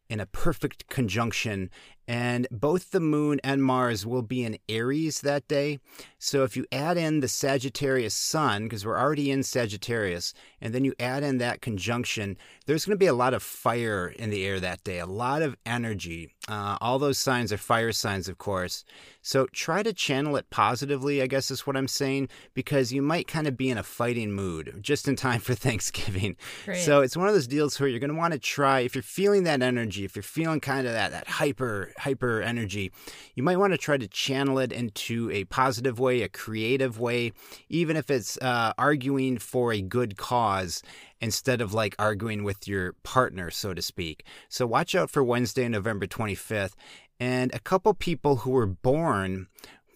in 0.09 0.20
a 0.20 0.26
perfect 0.26 0.88
conjunction. 0.88 1.70
And 2.09 2.47
both 2.51 2.90
the 2.90 3.01
moon 3.01 3.40
and 3.42 3.62
Mars 3.62 4.07
will 4.07 4.23
be 4.23 4.45
in 4.45 4.59
Aries 4.69 5.21
that 5.23 5.49
day. 5.49 5.79
So 6.19 6.45
if 6.45 6.57
you 6.57 6.66
add 6.71 6.97
in 6.97 7.21
the 7.21 7.29
Sagittarius 7.29 8.14
sun, 8.14 8.64
because 8.64 8.87
we're 8.87 8.99
already 8.99 9.31
in 9.31 9.42
Sagittarius, 9.42 10.33
and 10.61 10.75
then 10.75 10.85
you 10.85 10.95
add 11.01 11.23
in 11.23 11.38
that 11.38 11.61
conjunction, 11.61 12.37
there's 12.66 12.85
going 12.85 12.95
to 12.95 12.99
be 12.99 13.07
a 13.07 13.14
lot 13.14 13.35
of 13.35 13.42
fire 13.42 14.09
in 14.09 14.31
the 14.31 14.45
air 14.45 14.61
that 14.61 14.85
day, 14.85 14.99
a 14.99 15.07
lot 15.07 15.42
of 15.42 15.57
energy. 15.66 16.31
Uh, 16.49 16.79
all 16.81 16.99
those 16.99 17.19
signs 17.19 17.53
are 17.53 17.57
fire 17.57 17.92
signs, 17.92 18.29
of 18.29 18.38
course. 18.38 18.85
So 19.21 19.47
try 19.47 19.83
to 19.83 19.92
channel 19.92 20.37
it 20.37 20.51
positively, 20.51 21.21
I 21.21 21.27
guess 21.27 21.51
is 21.51 21.66
what 21.66 21.77
I'm 21.77 21.88
saying, 21.88 22.29
because 22.55 22.92
you 22.92 23.03
might 23.03 23.27
kind 23.27 23.49
of 23.49 23.57
be 23.57 23.71
in 23.71 23.79
a 23.79 23.83
fighting 23.83 24.31
mood 24.31 24.79
just 24.81 25.09
in 25.09 25.16
time 25.16 25.40
for 25.40 25.55
Thanksgiving. 25.57 26.37
Great. 26.64 26.83
So 26.83 27.01
it's 27.01 27.16
one 27.16 27.27
of 27.27 27.35
those 27.35 27.49
deals 27.49 27.79
where 27.81 27.88
you're 27.88 27.99
going 27.99 28.11
to 28.11 28.16
want 28.16 28.35
to 28.35 28.38
try, 28.38 28.81
if 28.81 28.95
you're 28.95 29.03
feeling 29.03 29.42
that 29.42 29.62
energy, 29.62 30.05
if 30.05 30.14
you're 30.14 30.23
feeling 30.23 30.61
kind 30.61 30.87
of 30.87 30.92
that, 30.92 31.11
that 31.11 31.27
hyper, 31.27 31.92
hyper 31.98 32.40
energy, 32.40 32.92
you 33.35 33.42
might 33.42 33.59
want 33.59 33.72
to 33.72 33.78
try 33.78 33.96
to 33.96 34.09
channel 34.09 34.59
it 34.59 34.72
into 34.72 35.30
a 35.30 35.44
positive 35.44 35.98
way, 35.98 36.22
a 36.22 36.28
creative 36.28 36.98
way, 36.98 37.32
even 37.68 37.96
if 37.96 38.11
it's 38.11 38.37
uh, 38.38 38.72
arguing 38.78 39.38
for 39.38 39.72
a 39.72 39.80
good 39.80 40.16
cause 40.16 40.82
instead 41.20 41.61
of 41.61 41.72
like 41.72 41.94
arguing 41.98 42.44
with 42.44 42.68
your 42.68 42.92
partner, 43.02 43.50
so 43.50 43.74
to 43.74 43.82
speak. 43.82 44.24
So 44.48 44.66
watch 44.66 44.94
out 44.94 45.11
for 45.11 45.24
Wednesday, 45.24 45.68
November 45.68 46.06
25th. 46.06 46.74
And 47.18 47.54
a 47.54 47.59
couple 47.59 47.94
people 47.94 48.37
who 48.37 48.50
were 48.50 48.66
born 48.66 49.46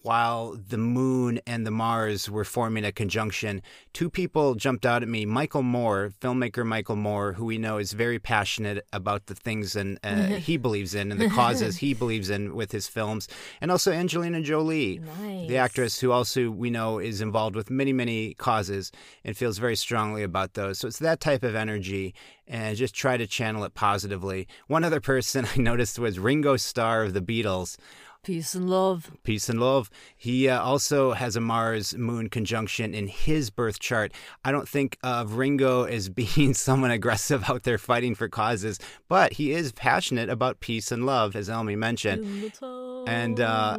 while 0.01 0.57
the 0.69 0.77
moon 0.77 1.39
and 1.45 1.65
the 1.65 1.71
Mars 1.71 2.29
were 2.29 2.43
forming 2.43 2.83
a 2.83 2.91
conjunction, 2.91 3.61
two 3.93 4.09
people 4.09 4.55
jumped 4.55 4.85
out 4.85 5.03
at 5.03 5.09
me. 5.09 5.25
Michael 5.25 5.61
Moore, 5.61 6.11
filmmaker 6.19 6.65
Michael 6.65 6.95
Moore, 6.95 7.33
who 7.33 7.45
we 7.45 7.57
know 7.57 7.77
is 7.77 7.93
very 7.93 8.17
passionate 8.17 8.85
about 8.91 9.27
the 9.27 9.35
things 9.35 9.75
and 9.75 9.99
uh, 10.03 10.25
he 10.47 10.57
believes 10.57 10.95
in 10.95 11.11
and 11.11 11.21
the 11.21 11.29
causes 11.29 11.77
he 11.77 11.93
believes 11.93 12.29
in 12.29 12.55
with 12.55 12.71
his 12.71 12.87
films, 12.87 13.27
and 13.61 13.69
also 13.69 13.91
Angelina 13.91 14.41
Jolie, 14.41 14.99
Nice. 14.99 15.47
the 15.47 15.57
actress 15.57 15.99
who 15.99 16.11
also 16.11 16.49
we 16.49 16.69
know 16.69 16.99
is 16.99 17.21
involved 17.21 17.55
with 17.55 17.69
many, 17.69 17.93
many 17.93 18.33
causes 18.33 18.91
and 19.23 19.37
feels 19.37 19.57
very 19.57 19.75
strongly 19.75 20.23
about 20.23 20.53
those. 20.53 20.79
So 20.79 20.87
it's 20.87 20.99
that 20.99 21.19
type 21.19 21.43
of 21.43 21.55
energy, 21.55 22.13
and 22.47 22.75
just 22.75 22.93
try 22.95 23.17
to 23.17 23.27
channel 23.27 23.63
it 23.63 23.73
positively. 23.75 24.47
One 24.67 24.83
other 24.83 24.99
person 24.99 25.47
I 25.55 25.59
noticed 25.59 25.99
was 25.99 26.19
Ringo 26.19 26.57
Starr 26.57 27.03
of 27.03 27.13
the 27.13 27.21
Beatles 27.21 27.77
Peace 28.23 28.53
and 28.53 28.69
love. 28.69 29.11
Peace 29.23 29.49
and 29.49 29.59
love. 29.59 29.89
He 30.15 30.47
uh, 30.47 30.61
also 30.61 31.13
has 31.13 31.35
a 31.35 31.41
Mars 31.41 31.95
Moon 31.95 32.29
conjunction 32.29 32.93
in 32.93 33.07
his 33.07 33.49
birth 33.49 33.79
chart. 33.79 34.13
I 34.45 34.51
don't 34.51 34.69
think 34.69 34.99
of 35.01 35.37
Ringo 35.37 35.85
as 35.85 36.07
being 36.21 36.53
someone 36.53 36.91
aggressive 36.91 37.49
out 37.49 37.63
there 37.63 37.79
fighting 37.79 38.13
for 38.13 38.29
causes, 38.29 38.77
but 39.07 39.33
he 39.33 39.53
is 39.53 39.71
passionate 39.71 40.29
about 40.29 40.59
peace 40.59 40.91
and 40.91 41.03
love, 41.03 41.35
as 41.35 41.49
Elmi 41.49 41.75
mentioned. 41.75 42.53
And 43.07 43.39
uh, 43.39 43.77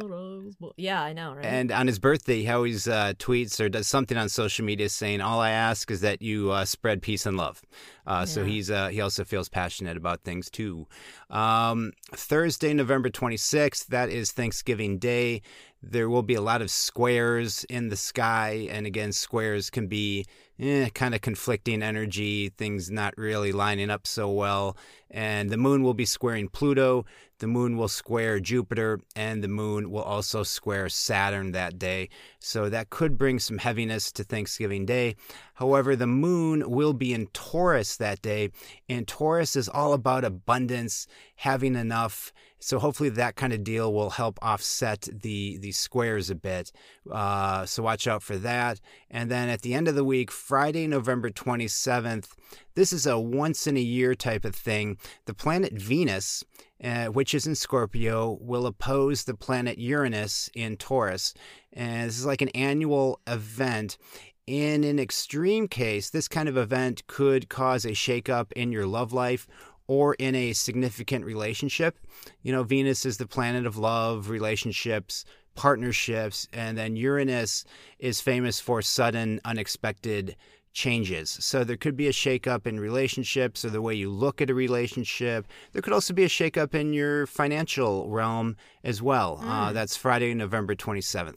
yeah, 0.75 1.01
I 1.01 1.13
know, 1.13 1.35
right? 1.35 1.45
And 1.45 1.71
on 1.71 1.87
his 1.87 1.97
birthday, 1.97 2.41
he 2.41 2.49
always 2.49 2.85
uh, 2.85 3.13
tweets 3.17 3.61
or 3.61 3.69
does 3.69 3.87
something 3.87 4.17
on 4.17 4.27
social 4.27 4.65
media 4.65 4.89
saying, 4.89 5.21
"All 5.21 5.39
I 5.39 5.51
ask 5.51 5.89
is 5.89 6.01
that 6.01 6.21
you 6.21 6.51
uh, 6.51 6.65
spread 6.65 7.01
peace 7.01 7.25
and 7.25 7.37
love." 7.37 7.61
Uh, 8.05 8.11
yeah. 8.19 8.25
So 8.25 8.43
he's 8.43 8.69
uh, 8.69 8.89
he 8.89 8.99
also 8.99 9.23
feels 9.23 9.47
passionate 9.47 9.95
about 9.95 10.23
things 10.23 10.49
too. 10.49 10.87
Um, 11.33 11.93
Thursday, 12.11 12.73
November 12.73 13.09
twenty 13.09 13.37
sixth, 13.37 13.87
that 13.87 14.09
is 14.09 14.31
Thanksgiving 14.31 14.99
Day. 14.99 15.41
There 15.81 16.07
will 16.07 16.21
be 16.21 16.35
a 16.35 16.41
lot 16.41 16.61
of 16.61 16.69
squares 16.69 17.65
in 17.65 17.89
the 17.89 17.97
sky, 17.97 18.67
and 18.69 18.85
again, 18.85 19.11
squares 19.11 19.69
can 19.71 19.87
be 19.87 20.25
eh, 20.59 20.89
kind 20.93 21.15
of 21.15 21.21
conflicting 21.21 21.81
energy, 21.81 22.49
things 22.49 22.91
not 22.91 23.17
really 23.17 23.51
lining 23.51 23.89
up 23.89 24.05
so 24.05 24.31
well. 24.31 24.77
And 25.09 25.49
the 25.49 25.57
moon 25.57 25.81
will 25.81 25.95
be 25.95 26.05
squaring 26.05 26.49
Pluto, 26.49 27.05
the 27.43 27.47
moon 27.47 27.75
will 27.75 27.89
square 27.89 28.39
Jupiter, 28.39 29.01
and 29.17 29.43
the 29.43 29.49
moon 29.49 29.91
will 29.91 30.01
also 30.01 30.43
square 30.43 30.87
Saturn 30.87 31.51
that 31.51 31.77
day. 31.77 32.07
So 32.39 32.69
that 32.69 32.89
could 32.89 33.17
bring 33.17 33.37
some 33.37 33.57
heaviness 33.57 34.13
to 34.13 34.23
Thanksgiving 34.23 34.85
Day. 34.85 35.17
However, 35.55 35.97
the 35.97 36.07
moon 36.07 36.69
will 36.69 36.93
be 36.93 37.13
in 37.13 37.27
Taurus 37.33 37.97
that 37.97 38.21
day, 38.21 38.51
and 38.87 39.05
Taurus 39.05 39.57
is 39.57 39.67
all 39.67 39.91
about 39.91 40.23
abundance, 40.23 41.05
having 41.35 41.75
enough. 41.75 42.31
So 42.59 42.79
hopefully 42.79 43.09
that 43.09 43.35
kind 43.35 43.51
of 43.51 43.65
deal 43.65 43.93
will 43.93 44.11
help 44.11 44.39
offset 44.41 45.09
the 45.11 45.57
the 45.57 45.73
squares 45.73 46.29
a 46.29 46.35
bit. 46.35 46.71
Uh, 47.11 47.65
so 47.65 47.83
watch 47.83 48.07
out 48.07 48.23
for 48.23 48.37
that. 48.37 48.79
And 49.11 49.29
then 49.29 49.49
at 49.49 49.63
the 49.63 49.73
end 49.73 49.89
of 49.89 49.95
the 49.95 50.05
week, 50.05 50.31
Friday, 50.31 50.87
November 50.87 51.29
27th, 51.29 52.29
this 52.75 52.93
is 52.93 53.05
a 53.05 53.19
once 53.19 53.67
in 53.67 53.75
a 53.75 53.81
year 53.81 54.15
type 54.15 54.45
of 54.45 54.55
thing. 54.55 54.97
The 55.25 55.33
planet 55.33 55.73
Venus, 55.73 56.45
uh, 56.83 57.05
which 57.05 57.33
is 57.33 57.47
in 57.47 57.55
Scorpio, 57.55 58.37
will 58.41 58.65
oppose 58.65 59.23
the 59.23 59.33
planet 59.33 59.77
Uranus 59.77 60.49
in 60.53 60.77
Taurus. 60.77 61.33
And 61.71 62.09
this 62.09 62.19
is 62.19 62.25
like 62.25 62.41
an 62.41 62.49
annual 62.49 63.19
event. 63.25 63.97
In 64.45 64.83
an 64.83 64.99
extreme 64.99 65.67
case, 65.69 66.09
this 66.09 66.27
kind 66.27 66.49
of 66.49 66.57
event 66.57 67.07
could 67.07 67.47
cause 67.47 67.85
a 67.85 67.91
shakeup 67.91 68.51
in 68.51 68.71
your 68.71 68.85
love 68.85 69.13
life 69.13 69.47
or 69.87 70.15
in 70.15 70.35
a 70.35 70.53
significant 70.53 71.25
relationship. 71.25 71.97
You 72.41 72.51
know, 72.51 72.63
Venus 72.63 73.05
is 73.05 73.17
the 73.17 73.27
planet 73.27 73.65
of 73.65 73.77
love, 73.77 74.29
relationships, 74.29 75.23
partnerships, 75.55 76.47
and 76.51 76.77
then 76.77 76.95
Uranus 76.95 77.63
is 77.99 78.19
famous 78.19 78.59
for 78.59 78.81
sudden, 78.81 79.39
unexpected 79.45 80.35
changes. 80.73 81.29
So 81.29 81.63
there 81.63 81.77
could 81.77 81.95
be 81.95 82.07
a 82.07 82.11
shakeup 82.11 82.67
in 82.67 82.79
relationships 82.79 83.63
or 83.63 83.69
the 83.69 83.81
way 83.81 83.93
you 83.93 84.09
look 84.09 84.41
at 84.41 84.49
a 84.49 84.53
relationship. 84.53 85.47
There 85.71 85.81
could 85.81 85.93
also 85.93 86.13
be 86.13 86.23
a 86.23 86.29
shakeup 86.29 86.73
in 86.73 86.93
your 86.93 87.27
financial 87.27 88.09
realm 88.09 88.57
as 88.83 89.01
well. 89.01 89.39
Mm. 89.41 89.49
Uh, 89.49 89.73
that's 89.73 89.95
Friday, 89.95 90.33
November 90.33 90.75
27th. 90.75 91.35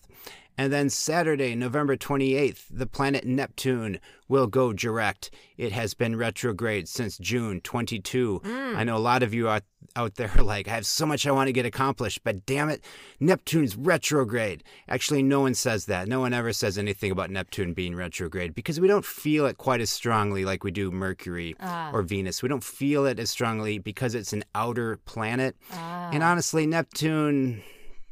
And 0.58 0.72
then 0.72 0.88
Saturday, 0.88 1.54
November 1.54 1.96
28th, 1.96 2.64
the 2.70 2.86
planet 2.86 3.26
Neptune 3.26 4.00
will 4.26 4.46
go 4.46 4.72
direct. 4.72 5.30
It 5.58 5.72
has 5.72 5.92
been 5.92 6.16
retrograde 6.16 6.88
since 6.88 7.18
June 7.18 7.60
22. 7.60 8.40
Mm. 8.42 8.76
I 8.76 8.84
know 8.84 8.96
a 8.96 8.98
lot 8.98 9.22
of 9.22 9.34
you 9.34 9.48
out, 9.48 9.64
out 9.94 10.14
there 10.14 10.32
like, 10.42 10.66
I 10.66 10.72
have 10.72 10.86
so 10.86 11.04
much 11.04 11.26
I 11.26 11.30
want 11.30 11.48
to 11.48 11.52
get 11.52 11.66
accomplished, 11.66 12.24
but 12.24 12.46
damn 12.46 12.70
it, 12.70 12.82
Neptune's 13.20 13.76
retrograde. 13.76 14.64
Actually, 14.88 15.22
no 15.22 15.40
one 15.40 15.54
says 15.54 15.84
that. 15.86 16.08
No 16.08 16.20
one 16.20 16.32
ever 16.32 16.54
says 16.54 16.78
anything 16.78 17.10
about 17.10 17.30
Neptune 17.30 17.74
being 17.74 17.94
retrograde 17.94 18.54
because 18.54 18.80
we 18.80 18.88
don't 18.88 19.04
feel 19.04 19.44
it 19.44 19.58
quite 19.58 19.82
as 19.82 19.90
strongly 19.90 20.46
like 20.46 20.64
we 20.64 20.70
do 20.70 20.90
Mercury 20.90 21.54
ah. 21.60 21.90
or 21.92 22.00
Venus. 22.00 22.42
We 22.42 22.48
don't 22.48 22.64
feel 22.64 23.04
it 23.04 23.20
as 23.20 23.30
strongly 23.30 23.78
because 23.78 24.14
it's 24.14 24.32
an 24.32 24.44
outer 24.54 24.96
planet. 25.04 25.54
Ah. 25.72 26.10
And 26.12 26.22
honestly, 26.22 26.66
Neptune 26.66 27.62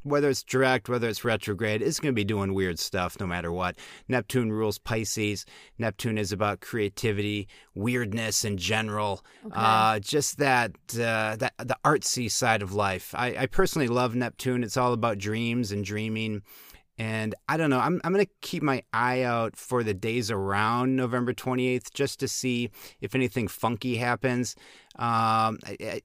whether 0.05 0.31
it's 0.31 0.43
direct, 0.43 0.89
whether 0.89 1.09
it's 1.09 1.25
retrograde, 1.25 1.83
it's 1.83 1.99
going 1.99 2.13
to 2.13 2.15
be 2.15 2.25
doing 2.25 2.55
weird 2.55 2.79
stuff 2.79 3.19
no 3.19 3.27
matter 3.27 3.51
what. 3.51 3.77
Neptune 4.09 4.53
rules 4.53 4.79
Pisces. 4.79 5.45
Neptune 5.79 6.19
is 6.19 6.31
about 6.31 6.61
creativity, 6.61 7.49
weirdness 7.75 8.45
in 8.45 8.57
general, 8.57 9.25
okay. 9.47 9.55
uh, 9.57 9.99
just 9.99 10.39
that 10.39 10.71
uh, 10.95 11.37
that 11.37 11.55
the 11.59 11.77
artsy 11.85 12.31
side 12.31 12.63
of 12.63 12.73
life. 12.73 13.15
I, 13.17 13.37
I 13.37 13.47
personally 13.47 13.89
love 13.89 14.15
Neptune. 14.15 14.63
It's 14.63 14.77
all 14.77 14.93
about 14.93 15.19
dreams 15.19 15.73
and 15.73 15.85
dreaming. 15.85 16.43
And 16.97 17.35
I 17.49 17.57
don't 17.57 17.71
know, 17.71 17.81
I'm, 17.81 18.01
I'm 18.05 18.13
going 18.13 18.25
to 18.25 18.31
keep 18.41 18.63
my 18.63 18.83
eye 18.93 19.23
out 19.23 19.57
for 19.57 19.83
the 19.83 19.95
days 19.95 20.31
around 20.31 20.95
November 20.95 21.33
28th 21.33 21.93
just 21.93 22.21
to 22.21 22.29
see 22.29 22.71
if 23.01 23.17
anything 23.17 23.49
funky 23.49 23.97
happens. 23.97 24.55
Um, 24.97 25.59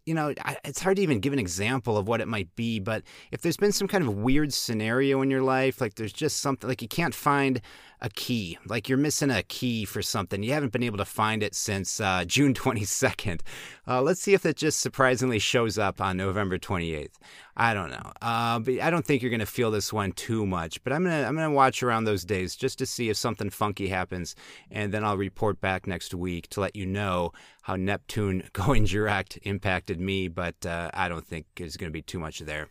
you 0.05 0.13
know, 0.13 0.33
it's 0.63 0.81
hard 0.81 0.97
to 0.97 1.03
even 1.03 1.19
give 1.19 1.33
an 1.33 1.39
example 1.39 1.97
of 1.97 2.07
what 2.07 2.21
it 2.21 2.27
might 2.27 2.55
be, 2.55 2.79
but 2.79 3.03
if 3.31 3.41
there's 3.41 3.57
been 3.57 3.71
some 3.71 3.87
kind 3.87 4.03
of 4.03 4.15
weird 4.15 4.53
scenario 4.53 5.21
in 5.21 5.29
your 5.29 5.43
life, 5.43 5.79
like 5.79 5.95
there's 5.95 6.13
just 6.13 6.37
something, 6.37 6.67
like 6.67 6.81
you 6.81 6.87
can't 6.87 7.13
find 7.13 7.61
a 8.01 8.09
key, 8.09 8.57
like 8.65 8.87
you're 8.89 8.97
missing 8.97 9.29
a 9.29 9.43
key 9.43 9.85
for 9.85 10.01
something, 10.01 10.41
you 10.41 10.53
haven't 10.53 10.71
been 10.71 10.83
able 10.83 10.97
to 10.97 11.05
find 11.05 11.43
it 11.43 11.53
since 11.53 11.99
uh, 11.99 12.23
June 12.27 12.53
22nd. 12.53 13.41
Uh, 13.87 14.01
let's 14.01 14.21
see 14.21 14.33
if 14.33 14.45
it 14.45 14.55
just 14.55 14.79
surprisingly 14.79 15.39
shows 15.39 15.77
up 15.77 16.01
on 16.01 16.17
November 16.17 16.57
28th. 16.57 17.15
I 17.61 17.73
don't 17.73 17.89
know, 17.89 18.13
uh, 18.21 18.59
but 18.59 18.79
I 18.79 18.89
don't 18.89 19.05
think 19.05 19.21
you're 19.21 19.29
going 19.29 19.41
to 19.41 19.45
feel 19.45 19.69
this 19.69 19.91
one 19.91 20.13
too 20.13 20.45
much. 20.45 20.81
But 20.81 20.93
I'm 20.93 21.03
gonna 21.03 21.27
I'm 21.27 21.35
gonna 21.35 21.51
watch 21.51 21.83
around 21.83 22.05
those 22.05 22.23
days 22.23 22.55
just 22.55 22.79
to 22.79 22.85
see 22.85 23.09
if 23.09 23.17
something 23.17 23.49
funky 23.49 23.89
happens, 23.89 24.33
and 24.71 24.93
then 24.93 25.03
I'll 25.03 25.17
report 25.17 25.59
back 25.59 25.85
next 25.85 26.13
week 26.13 26.47
to 26.51 26.61
let 26.61 26.77
you 26.77 26.85
know 26.85 27.33
how 27.63 27.75
Neptune 27.75 28.43
going 28.53 28.78
direct 28.85 29.39
impacted 29.43 29.99
me, 29.99 30.27
but 30.27 30.65
uh, 30.65 30.91
I 30.93 31.09
don't 31.09 31.25
think 31.25 31.45
there's 31.55 31.77
going 31.77 31.89
to 31.89 31.93
be 31.93 32.01
too 32.01 32.19
much 32.19 32.39
there. 32.39 32.67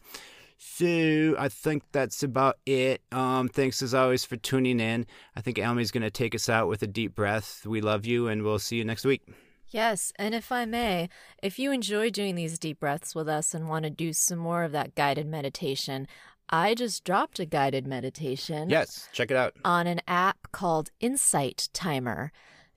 So 0.59 1.37
I 1.38 1.49
think 1.49 1.85
that's 1.92 2.23
about 2.23 2.59
it. 2.66 3.01
Um, 3.12 3.49
thanks 3.49 3.81
as 3.81 3.94
always 3.94 4.25
for 4.25 4.37
tuning 4.37 4.81
in. 4.81 5.07
I 5.37 5.40
think 5.40 5.59
Elmi's 5.59 5.92
going 5.92 6.03
to 6.03 6.11
take 6.11 6.35
us 6.35 6.49
out 6.49 6.68
with 6.68 6.83
a 6.83 6.87
deep 6.87 7.14
breath. 7.14 7.64
We 7.64 7.81
love 7.81 8.05
you, 8.05 8.27
and 8.27 8.42
we'll 8.42 8.59
see 8.59 8.77
you 8.77 8.85
next 8.85 9.05
week. 9.05 9.23
Yes, 9.71 10.12
and 10.16 10.35
if 10.35 10.51
I 10.51 10.64
may, 10.64 11.11
if 11.42 11.59
you 11.59 11.71
enjoy 11.71 12.11
doing 12.11 12.35
these 12.35 12.59
deep 12.59 12.81
breaths 12.81 13.14
with 13.14 13.29
us 13.29 13.55
and 13.55 13.68
want 13.68 13.85
to 13.85 13.90
do 13.90 14.12
some 14.12 14.38
more 14.38 14.64
of 14.64 14.73
that 14.73 14.94
guided 14.94 15.27
meditation, 15.27 16.09
I 16.49 16.75
just 16.75 17.05
dropped 17.05 17.38
a 17.38 17.44
guided 17.44 17.87
meditation. 17.87 18.71
Yes, 18.71 19.09
check 19.12 19.31
it 19.31 19.37
out. 19.37 19.55
On 19.64 19.87
an 19.87 20.01
app 20.09 20.51
called 20.53 20.90
Insight 21.01 21.68
Timer, 21.75 22.33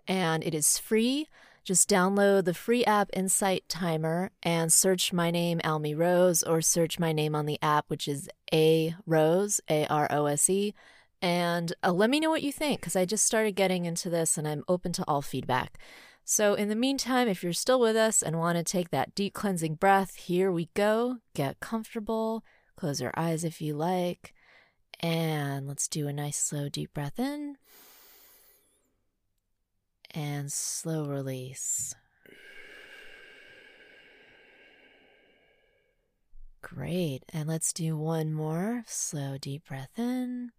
and 0.08 0.44
it 0.44 0.54
is 0.54 0.78
free. 0.78 1.30
Just 1.64 1.88
download 1.88 2.46
the 2.46 2.56
free 2.56 2.84
app 2.86 3.10
Insight 3.14 3.70
Timer 3.70 4.32
and 4.42 4.74
search 4.74 5.14
my 5.14 5.30
name, 5.30 5.60
Almi 5.64 5.96
Rose, 5.96 6.42
or 6.42 6.60
search 6.60 6.98
my 6.98 7.12
name 7.12 7.36
on 7.36 7.46
the 7.46 7.60
app, 7.62 7.86
which 7.88 8.08
is 8.08 8.30
A 8.52 8.96
Rose, 9.06 9.62
A 9.70 9.86
R 9.86 10.08
O 10.10 10.26
S 10.26 10.50
E. 10.50 10.74
And 11.22 11.72
uh, 11.84 11.92
let 11.92 12.10
me 12.10 12.20
know 12.20 12.32
what 12.32 12.42
you 12.42 12.52
think, 12.52 12.80
because 12.80 12.96
I 12.96 13.06
just 13.06 13.28
started 13.28 13.52
getting 13.52 13.86
into 13.86 14.10
this 14.10 14.40
and 14.40 14.48
I'm 14.48 14.64
open 14.68 14.92
to 14.94 15.04
all 15.08 15.22
feedback. 15.22 15.78
So, 16.24 16.56
in 16.56 16.70
the 16.70 16.76
meantime, 16.76 17.28
if 17.28 17.44
you're 17.44 17.54
still 17.54 17.80
with 17.80 17.96
us 17.96 18.24
and 18.24 18.40
want 18.40 18.58
to 18.58 18.64
take 18.64 18.90
that 18.90 19.14
deep 19.14 19.34
cleansing 19.34 19.76
breath, 19.76 20.16
here 20.16 20.52
we 20.52 20.70
go. 20.74 21.18
Get 21.36 21.60
comfortable, 21.60 22.44
close 22.76 23.02
your 23.02 23.14
eyes 23.16 23.44
if 23.44 23.62
you 23.62 23.76
like, 23.76 24.34
and 25.00 25.68
let's 25.68 25.88
do 25.88 26.08
a 26.08 26.14
nice 26.14 26.38
slow 26.38 26.70
deep 26.70 26.92
breath 26.94 27.20
in 27.20 27.58
and 30.14 30.52
slow 30.52 31.06
release. 31.06 31.96
Great. 36.62 37.24
And 37.34 37.50
let's 37.50 37.74
do 37.74 37.98
one 37.98 38.34
more. 38.34 38.84
Slow, 38.88 39.38
deep 39.38 39.68
breath 39.68 39.98
in. 39.98 40.52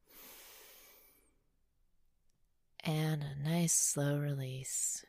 And 2.84 3.22
a 3.22 3.48
nice 3.48 3.72
slow 3.72 4.18
release. 4.18 5.04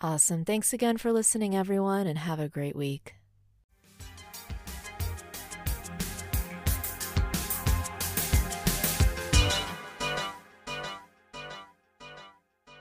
Awesome. 0.00 0.44
Thanks 0.44 0.72
again 0.72 0.96
for 0.96 1.12
listening, 1.12 1.54
everyone, 1.54 2.06
and 2.06 2.18
have 2.18 2.40
a 2.40 2.48
great 2.48 2.76
week. 2.76 3.14